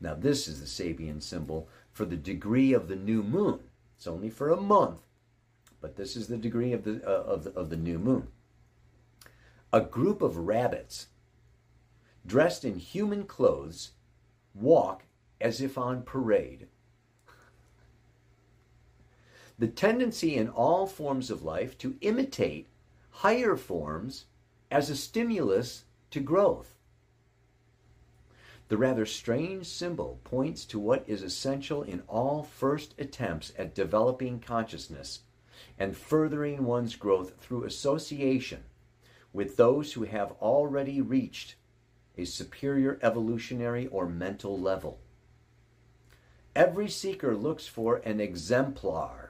Now, 0.00 0.14
this 0.14 0.48
is 0.48 0.60
the 0.60 0.66
Sabian 0.66 1.22
symbol 1.22 1.68
for 1.92 2.04
the 2.04 2.16
degree 2.16 2.72
of 2.72 2.88
the 2.88 2.96
new 2.96 3.22
moon. 3.22 3.60
It's 3.96 4.06
only 4.06 4.30
for 4.30 4.50
a 4.50 4.60
month, 4.60 5.00
but 5.80 5.96
this 5.96 6.16
is 6.16 6.26
the 6.26 6.36
degree 6.36 6.72
of 6.72 6.84
the, 6.84 7.02
uh, 7.06 7.22
of 7.24 7.44
the, 7.44 7.50
of 7.52 7.70
the 7.70 7.76
new 7.76 7.98
moon. 7.98 8.28
A 9.72 9.80
group 9.80 10.22
of 10.22 10.36
rabbits 10.36 11.08
dressed 12.26 12.64
in 12.64 12.78
human 12.78 13.24
clothes 13.24 13.92
walk 14.54 15.04
as 15.40 15.60
if 15.60 15.78
on 15.78 16.02
parade 16.02 16.66
the 19.58 19.66
tendency 19.66 20.36
in 20.36 20.48
all 20.48 20.86
forms 20.86 21.30
of 21.30 21.42
life 21.42 21.76
to 21.78 21.96
imitate 22.00 22.68
higher 23.10 23.56
forms 23.56 24.26
as 24.70 24.88
a 24.88 24.96
stimulus 24.96 25.84
to 26.10 26.20
growth. 26.20 26.76
The 28.68 28.76
rather 28.76 29.06
strange 29.06 29.66
symbol 29.66 30.20
points 30.24 30.64
to 30.66 30.78
what 30.78 31.02
is 31.08 31.22
essential 31.22 31.82
in 31.82 32.02
all 32.06 32.44
first 32.44 32.94
attempts 32.98 33.52
at 33.58 33.74
developing 33.74 34.38
consciousness 34.38 35.20
and 35.78 35.96
furthering 35.96 36.64
one's 36.64 36.96
growth 36.96 37.34
through 37.40 37.64
association 37.64 38.64
with 39.32 39.56
those 39.56 39.92
who 39.92 40.04
have 40.04 40.32
already 40.40 41.00
reached 41.00 41.54
a 42.16 42.24
superior 42.24 42.98
evolutionary 43.02 43.86
or 43.86 44.08
mental 44.08 44.58
level. 44.58 44.98
Every 46.56 46.88
seeker 46.88 47.36
looks 47.36 47.66
for 47.66 47.96
an 47.98 48.20
exemplar 48.20 49.28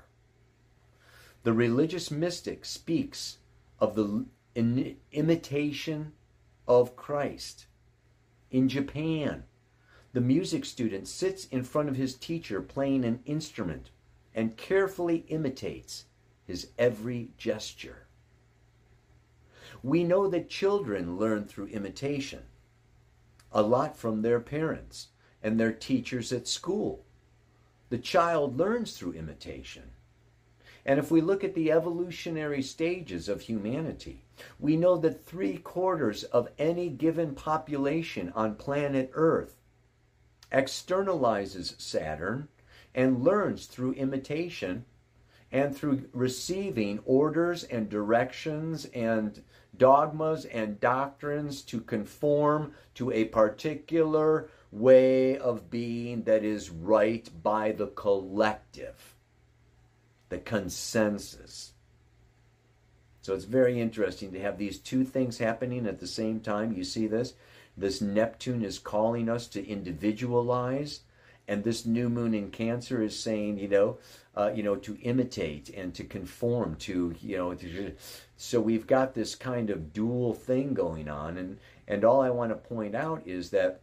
the 1.48 1.52
religious 1.52 2.10
mystic 2.10 2.64
speaks 2.64 3.38
of 3.78 3.94
the 3.94 4.26
imitation 5.12 6.12
of 6.66 6.96
Christ. 6.96 7.66
In 8.50 8.68
Japan, 8.68 9.44
the 10.12 10.20
music 10.20 10.64
student 10.64 11.06
sits 11.06 11.46
in 11.46 11.62
front 11.62 11.88
of 11.88 11.96
his 11.96 12.14
teacher 12.14 12.60
playing 12.60 13.04
an 13.04 13.20
instrument 13.24 13.90
and 14.34 14.56
carefully 14.56 15.24
imitates 15.28 16.04
his 16.48 16.70
every 16.78 17.30
gesture. 17.36 18.06
We 19.82 20.02
know 20.02 20.26
that 20.28 20.48
children 20.48 21.18
learn 21.18 21.44
through 21.44 21.66
imitation, 21.66 22.44
a 23.52 23.62
lot 23.62 23.96
from 23.96 24.22
their 24.22 24.40
parents 24.40 25.08
and 25.42 25.60
their 25.60 25.72
teachers 25.72 26.32
at 26.32 26.48
school. 26.48 27.04
The 27.90 27.98
child 27.98 28.58
learns 28.58 28.96
through 28.96 29.12
imitation. 29.12 29.90
And 30.86 30.98
if 30.98 31.10
we 31.10 31.20
look 31.20 31.44
at 31.44 31.54
the 31.54 31.70
evolutionary 31.70 32.62
stages 32.62 33.28
of 33.28 33.42
humanity, 33.42 34.24
we 34.58 34.76
know 34.76 34.96
that 34.96 35.26
three 35.26 35.58
quarters 35.58 36.24
of 36.24 36.48
any 36.58 36.88
given 36.88 37.34
population 37.34 38.32
on 38.34 38.54
planet 38.54 39.10
Earth 39.12 39.60
externalizes 40.50 41.78
Saturn 41.78 42.48
and 42.94 43.22
learns 43.22 43.66
through 43.66 43.92
imitation 43.92 44.86
and 45.50 45.76
through 45.76 46.08
receiving 46.12 47.00
orders 47.04 47.64
and 47.64 47.88
directions 47.88 48.84
and 48.86 49.42
dogmas 49.76 50.44
and 50.46 50.80
doctrines 50.80 51.62
to 51.62 51.80
conform 51.80 52.72
to 52.94 53.10
a 53.12 53.24
particular 53.26 54.48
way 54.70 55.38
of 55.38 55.70
being 55.70 56.22
that 56.24 56.44
is 56.44 56.70
right 56.70 57.30
by 57.42 57.72
the 57.72 57.86
collective 57.86 59.14
the 60.28 60.38
consensus. 60.38 61.72
So 63.22 63.34
it's 63.34 63.44
very 63.44 63.80
interesting 63.80 64.32
to 64.32 64.40
have 64.40 64.58
these 64.58 64.78
two 64.78 65.04
things 65.04 65.38
happening 65.38 65.86
at 65.86 66.00
the 66.00 66.06
same 66.06 66.40
time. 66.40 66.72
You 66.72 66.84
see 66.84 67.06
this? 67.06 67.34
This 67.76 68.00
Neptune 68.00 68.62
is 68.62 68.78
calling 68.78 69.28
us 69.28 69.46
to 69.48 69.66
individualize, 69.66 71.00
and 71.48 71.64
this 71.64 71.86
new 71.86 72.10
moon 72.10 72.34
in 72.34 72.50
Cancer 72.50 73.02
is 73.02 73.18
saying, 73.18 73.58
you 73.58 73.68
know, 73.68 73.98
uh, 74.36 74.52
you 74.54 74.62
know, 74.62 74.76
to 74.76 74.98
imitate 75.00 75.70
and 75.70 75.94
to 75.94 76.04
conform 76.04 76.76
to, 76.76 77.14
you 77.20 77.36
know. 77.36 77.54
To, 77.54 77.92
so 78.36 78.60
we've 78.60 78.86
got 78.86 79.14
this 79.14 79.34
kind 79.34 79.70
of 79.70 79.92
dual 79.92 80.34
thing 80.34 80.74
going 80.74 81.08
on, 81.08 81.38
and 81.38 81.58
and 81.88 82.04
all 82.04 82.20
I 82.20 82.30
want 82.30 82.50
to 82.50 82.68
point 82.68 82.94
out 82.94 83.26
is 83.26 83.50
that 83.50 83.80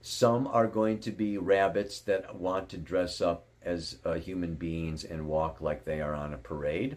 some 0.00 0.46
are 0.46 0.68
going 0.68 1.00
to 1.00 1.10
be 1.10 1.36
rabbits 1.36 2.00
that 2.02 2.36
want 2.36 2.68
to 2.70 2.78
dress 2.78 3.20
up 3.20 3.46
as 3.62 3.98
uh, 4.04 4.14
human 4.14 4.54
beings 4.54 5.04
and 5.04 5.26
walk 5.26 5.60
like 5.60 5.84
they 5.84 6.00
are 6.00 6.14
on 6.14 6.32
a 6.32 6.38
parade. 6.38 6.96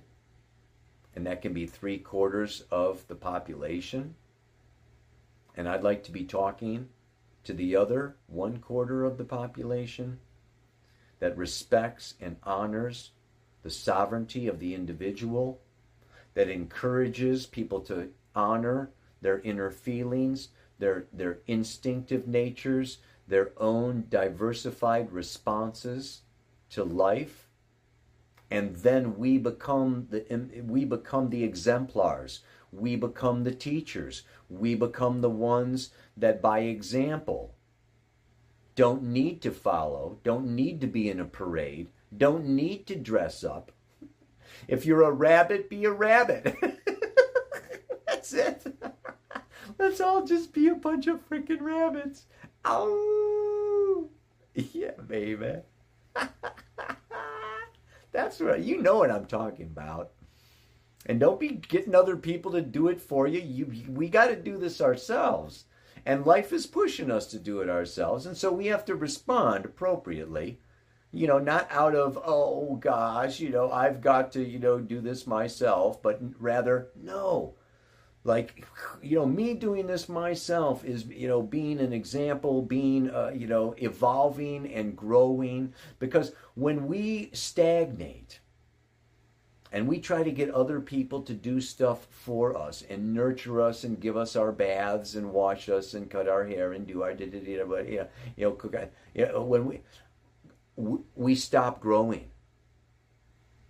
And 1.16 1.26
that 1.26 1.42
can 1.42 1.52
be 1.52 1.66
three 1.66 1.98
quarters 1.98 2.64
of 2.72 3.06
the 3.08 3.16
population. 3.16 4.16
And 5.58 5.68
I'd 5.68 5.84
like 5.84 6.04
to 6.06 6.12
be 6.12 6.24
talking 6.24 6.88
to 7.44 7.54
the 7.54 7.76
other 7.76 8.16
one 8.28 8.58
quarter 8.58 9.04
of 9.04 9.18
the 9.18 9.24
population 9.24 10.20
that 11.20 11.38
respects 11.38 12.16
and 12.20 12.38
honors 12.44 13.12
the 13.64 13.70
sovereignty 13.70 14.48
of 14.48 14.60
the 14.60 14.74
individual, 14.74 15.62
that 16.34 16.50
encourages 16.50 17.46
people 17.46 17.80
to 17.82 18.10
honor 18.36 18.90
their 19.22 19.40
inner 19.42 19.70
feelings, 19.70 20.50
their, 20.80 21.06
their 21.14 21.40
instinctive 21.48 22.28
natures, 22.28 22.98
their 23.28 23.52
own 23.58 24.06
diversified 24.10 25.12
responses 25.12 26.22
to 26.70 26.84
life. 26.84 27.48
And 28.50 28.76
then 28.78 29.18
we 29.18 29.38
become 29.38 30.08
the 30.10 30.26
we 30.66 30.84
become 30.84 31.30
the 31.30 31.44
exemplars 31.44 32.42
we 32.72 32.96
become 32.96 33.44
the 33.44 33.54
teachers 33.54 34.24
we 34.50 34.76
become 34.76 35.22
the 35.22 35.30
ones 35.30 35.90
that 36.16 36.42
by 36.42 36.60
example 36.60 37.56
don't 38.76 39.04
need 39.04 39.42
to 39.42 39.52
follow 39.52 40.18
don't 40.24 40.48
need 40.48 40.80
to 40.82 40.88
be 40.88 41.10
in 41.10 41.20
a 41.20 41.26
parade 41.26 41.90
don't 42.16 42.46
need 42.46 42.86
to 42.88 42.96
dress 42.96 43.44
up 43.44 43.72
if 44.68 44.86
you're 44.86 45.04
a 45.04 45.12
rabbit 45.12 45.70
be 45.70 45.86
a 45.86 45.92
rabbit 45.92 46.56
that's 48.08 48.34
it 48.34 48.66
Let's 49.78 50.02
all 50.02 50.26
just 50.26 50.54
be 50.54 50.68
a 50.68 50.76
bunch 50.76 51.08
of 51.08 51.28
freaking 51.28 51.62
rabbits. 51.62 52.26
Oh, 52.64 54.10
yeah, 54.54 54.92
baby. 55.08 55.56
That's 58.12 58.42
right. 58.42 58.62
You 58.62 58.82
know 58.82 59.00
what 59.00 59.12
I'm 59.12 59.26
talking 59.26 59.66
about. 59.66 60.12
And 61.06 61.20
don't 61.20 61.40
be 61.40 61.50
getting 61.50 61.96
other 61.96 62.16
people 62.16 62.52
to 62.52 62.62
do 62.62 62.88
it 62.88 63.02
for 63.02 63.28
you. 63.28 63.42
You 63.42 63.92
we 63.92 64.08
got 64.08 64.28
to 64.28 64.36
do 64.36 64.58
this 64.58 64.82
ourselves. 64.82 65.66
And 66.06 66.26
life 66.26 66.52
is 66.52 66.66
pushing 66.66 67.12
us 67.12 67.28
to 67.28 67.40
do 67.40 67.62
it 67.62 67.70
ourselves, 67.70 68.26
and 68.26 68.36
so 68.36 68.52
we 68.52 68.68
have 68.68 68.86
to 68.86 68.96
respond 68.96 69.66
appropriately. 69.66 70.60
You 71.12 71.28
know, 71.28 71.40
not 71.40 71.68
out 71.70 71.94
of 71.94 72.18
oh 72.24 72.76
gosh, 72.78 73.40
you 73.40 73.50
know, 73.50 73.72
I've 73.72 74.02
got 74.02 74.32
to, 74.34 74.44
you 74.44 74.60
know, 74.60 74.80
do 74.80 75.02
this 75.02 75.28
myself, 75.28 76.02
but 76.02 76.20
rather 76.40 76.90
no. 76.96 77.56
Like, 78.24 78.66
you 79.02 79.18
know, 79.18 79.26
me 79.26 79.56
doing 79.56 79.88
this 79.88 80.08
myself 80.08 80.86
is, 80.86 81.06
you 81.06 81.28
know, 81.28 81.42
being 81.42 81.80
an 81.80 81.92
example, 81.92 82.62
being, 82.62 83.10
uh, 83.10 83.32
you 83.36 83.48
know, 83.48 83.74
evolving 83.78 84.72
and 84.72 84.96
growing. 84.96 85.74
Because 85.98 86.32
when 86.54 86.88
we 86.88 87.32
stagnate, 87.34 88.40
and 89.72 89.88
we 89.88 90.00
try 90.00 90.22
to 90.22 90.32
get 90.32 90.50
other 90.50 90.82
people 90.82 91.22
to 91.22 91.34
do 91.34 91.62
stuff 91.62 92.08
for 92.10 92.58
us 92.58 92.84
and 92.90 93.14
nurture 93.14 93.62
us 93.62 93.84
and 93.84 94.02
give 94.02 94.18
us 94.18 94.36
our 94.36 94.52
baths 94.52 95.16
and 95.16 95.32
wash 95.32 95.70
us 95.70 95.94
and 95.94 96.10
cut 96.10 96.28
our 96.28 96.46
hair 96.46 96.74
and 96.74 96.88
do 96.88 97.04
our 97.04 97.14
da 97.14 97.26
da 97.26 97.40
da 97.40 97.66
know, 97.66 97.78
you 97.78 98.08
know 98.38 98.52
cook 98.52 98.76
you 99.14 99.26
know, 99.26 99.44
when 99.44 99.66
we 99.66 99.82
we 101.16 101.36
stop 101.36 101.80
growing 101.80 102.30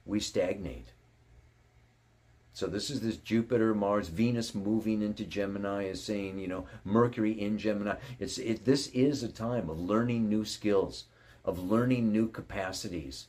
we 0.05 0.19
stagnate 0.19 0.93
so 2.53 2.67
this 2.67 2.89
is 2.89 2.99
this 2.99 3.17
Jupiter, 3.17 3.73
Mars, 3.73 4.09
Venus 4.09 4.53
moving 4.53 5.01
into 5.01 5.23
Gemini 5.23 5.85
is 5.85 6.03
saying, 6.03 6.37
you 6.37 6.47
know, 6.47 6.65
Mercury 6.83 7.31
in 7.31 7.57
Gemini. 7.57 7.95
It's 8.19 8.37
it 8.37 8.65
this 8.65 8.87
is 8.89 9.23
a 9.23 9.29
time 9.29 9.69
of 9.69 9.79
learning 9.79 10.27
new 10.27 10.43
skills, 10.43 11.05
of 11.45 11.57
learning 11.57 12.11
new 12.11 12.27
capacities 12.27 13.27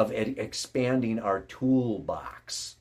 of 0.00 0.10
ed- 0.12 0.36
expanding 0.38 1.18
our 1.18 1.40
toolbox, 1.40 2.76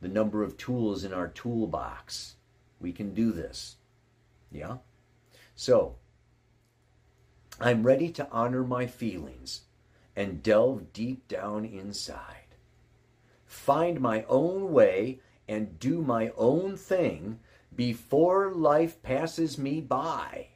the 0.00 0.08
number 0.08 0.42
of 0.42 0.56
tools 0.56 1.04
in 1.04 1.12
our 1.12 1.28
toolbox. 1.28 2.34
We 2.80 2.90
can 2.90 3.14
do 3.14 3.30
this. 3.30 3.76
Yeah? 4.50 4.78
So, 5.54 5.94
I'm 7.60 7.84
ready 7.84 8.10
to 8.10 8.28
honor 8.32 8.64
my 8.64 8.88
feelings 8.88 9.62
and 10.16 10.42
delve 10.42 10.92
deep 10.92 11.28
down 11.28 11.64
inside. 11.64 12.56
Find 13.46 14.00
my 14.00 14.24
own 14.28 14.72
way 14.72 15.20
and 15.46 15.78
do 15.78 16.02
my 16.02 16.32
own 16.36 16.76
thing 16.76 17.38
before 17.76 18.52
life 18.52 19.00
passes 19.04 19.58
me 19.58 19.80
by. 19.80 20.48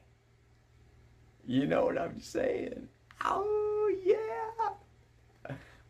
You 1.47 1.69
know 1.69 1.85
what 1.85 1.97
I'm 1.99 2.21
saying? 2.21 2.89
Oh, 3.25 3.95
yeah 4.05 4.32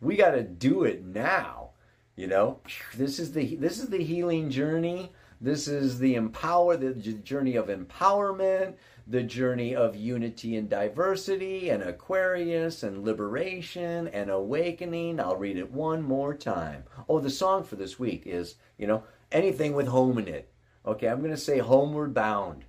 we 0.03 0.17
got 0.17 0.31
to 0.31 0.43
do 0.43 0.83
it 0.83 1.03
now. 1.03 1.71
You 2.15 2.27
know, 2.27 2.59
this 2.95 3.17
is 3.17 3.31
the 3.31 3.55
this 3.55 3.79
is 3.79 3.87
the 3.87 4.03
healing 4.03 4.49
journey. 4.51 5.11
This 5.41 5.67
is 5.67 5.99
the 5.99 6.15
empower 6.15 6.77
the 6.77 6.93
journey 6.93 7.55
of 7.55 7.67
empowerment, 7.67 8.75
the 9.07 9.23
journey 9.23 9.75
of 9.75 9.95
unity 9.95 10.55
and 10.55 10.69
diversity, 10.69 11.69
and 11.69 11.83
Aquarius 11.83 12.83
and 12.83 13.03
liberation 13.03 14.07
and 14.09 14.29
awakening. 14.29 15.19
I'll 15.19 15.35
read 15.35 15.57
it 15.57 15.71
one 15.71 16.01
more 16.03 16.35
time. 16.35 16.83
Oh, 17.09 17.19
the 17.19 17.29
song 17.29 17.63
for 17.63 17.77
this 17.77 17.97
week 17.97 18.23
is 18.25 18.55
you 18.77 18.85
know 18.85 19.03
anything 19.31 19.73
with 19.73 19.87
home 19.87 20.19
in 20.19 20.27
it. 20.27 20.51
Okay, 20.85 21.07
I'm 21.07 21.19
going 21.19 21.31
to 21.31 21.37
say 21.37 21.59
homeward 21.59 22.13
bound. 22.13 22.65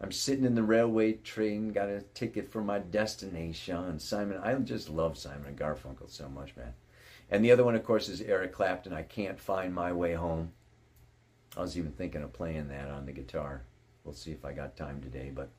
I'm 0.00 0.12
sitting 0.12 0.44
in 0.44 0.54
the 0.54 0.62
railway 0.62 1.14
train, 1.14 1.72
got 1.72 1.88
a 1.88 2.02
ticket 2.14 2.52
for 2.52 2.62
my 2.62 2.78
destination. 2.78 3.98
Simon, 3.98 4.38
I 4.42 4.54
just 4.54 4.88
love 4.88 5.18
Simon 5.18 5.48
and 5.48 5.58
Garfunkel 5.58 6.08
so 6.08 6.28
much, 6.28 6.56
man. 6.56 6.74
And 7.30 7.44
the 7.44 7.52
other 7.52 7.64
one, 7.64 7.74
of 7.74 7.84
course, 7.84 8.08
is 8.08 8.20
Eric 8.20 8.52
Clapton. 8.52 8.92
I 8.92 9.02
can't 9.02 9.40
find 9.40 9.74
my 9.74 9.92
way 9.92 10.14
home. 10.14 10.52
I 11.56 11.60
was 11.60 11.76
even 11.76 11.92
thinking 11.92 12.22
of 12.22 12.32
playing 12.32 12.68
that 12.68 12.90
on 12.90 13.06
the 13.06 13.12
guitar. 13.12 13.62
We'll 14.04 14.14
see 14.14 14.30
if 14.30 14.44
I 14.44 14.52
got 14.52 14.76
time 14.76 15.00
today, 15.00 15.32
but 15.34 15.50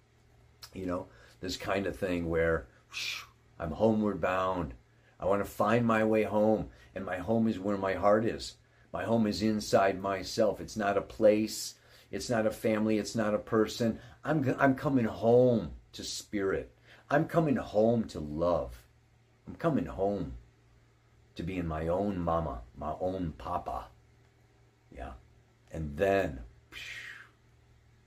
you 0.73 0.85
know, 0.85 1.07
this 1.41 1.57
kind 1.57 1.85
of 1.85 1.95
thing 1.97 2.29
where 2.29 2.67
whoosh, 2.89 3.23
I'm 3.59 3.71
homeward 3.71 4.21
bound. 4.21 4.73
I 5.19 5.25
want 5.25 5.43
to 5.43 5.49
find 5.49 5.85
my 5.85 6.05
way 6.05 6.23
home, 6.23 6.69
and 6.95 7.05
my 7.05 7.17
home 7.17 7.47
is 7.47 7.59
where 7.59 7.77
my 7.77 7.93
heart 7.93 8.25
is. 8.25 8.55
My 8.93 9.03
home 9.03 9.27
is 9.27 9.41
inside 9.41 9.99
myself. 9.99 10.61
It's 10.61 10.77
not 10.77 10.97
a 10.97 11.01
place. 11.01 11.75
It's 12.11 12.29
not 12.29 12.47
a 12.47 12.51
family. 12.51 12.97
It's 12.97 13.15
not 13.15 13.33
a 13.33 13.39
person. 13.39 13.99
I'm, 14.23 14.55
I'm 14.59 14.75
coming 14.75 15.05
home 15.05 15.71
to 15.93 16.03
spirit. 16.03 16.71
I'm 17.09 17.25
coming 17.25 17.55
home 17.55 18.05
to 18.05 18.19
love. 18.19 18.83
I'm 19.47 19.55
coming 19.55 19.85
home 19.85 20.33
to 21.35 21.43
being 21.43 21.67
my 21.67 21.87
own 21.87 22.19
mama, 22.19 22.61
my 22.77 22.93
own 22.99 23.33
papa. 23.37 23.87
Yeah. 24.95 25.13
And 25.71 25.97
then 25.97 26.41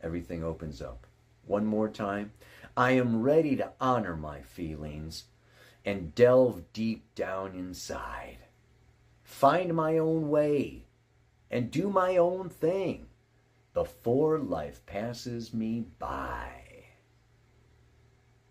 everything 0.02 0.44
opens 0.44 0.82
up. 0.82 1.06
One 1.46 1.66
more 1.66 1.88
time. 1.88 2.32
I 2.76 2.92
am 2.92 3.22
ready 3.22 3.56
to 3.56 3.72
honor 3.80 4.16
my 4.16 4.40
feelings 4.42 5.24
and 5.84 6.14
delve 6.14 6.72
deep 6.72 7.14
down 7.14 7.54
inside. 7.54 8.38
Find 9.22 9.74
my 9.74 9.98
own 9.98 10.28
way 10.28 10.86
and 11.50 11.70
do 11.70 11.90
my 11.90 12.16
own 12.16 12.48
thing 12.48 13.06
before 13.74 14.38
life 14.38 14.85
passes 14.87 15.54
me 15.54 15.87
by. 15.98 16.62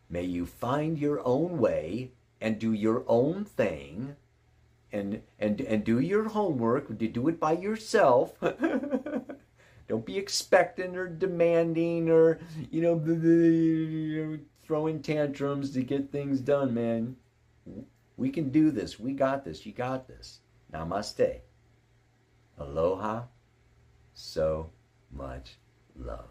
May 0.10 0.24
you 0.24 0.46
find 0.46 0.98
your 0.98 1.26
own 1.26 1.58
way 1.58 2.12
and 2.42 2.60
do 2.60 2.74
your 2.74 3.04
own 3.08 3.46
thing 3.46 4.16
and 4.92 5.22
and 5.40 5.62
and 5.62 5.84
do 5.84 6.00
your 6.00 6.28
homework, 6.30 6.88
to 7.00 7.08
do 7.08 7.28
it 7.30 7.40
by 7.40 7.54
yourself. 7.54 8.34
Don't 9.88 10.06
be 10.06 10.18
expecting 10.18 10.96
or 10.96 11.08
demanding 11.08 12.10
or 12.10 12.40
you 12.70 12.82
know 12.82 14.38
throwing 14.64 15.02
tantrums 15.02 15.72
to 15.72 15.84
get 15.84 16.12
things 16.12 16.40
done, 16.40 16.74
man. 16.74 17.16
We 18.18 18.30
can 18.30 18.50
do 18.50 18.72
this. 18.72 19.00
We 19.00 19.14
got 19.14 19.44
this. 19.46 19.66
You 19.66 19.72
got 19.72 20.08
this. 20.08 20.40
Namaste. 20.74 21.40
Aloha. 22.58 23.24
So 24.14 24.70
much 25.14 25.58
love. 25.96 26.26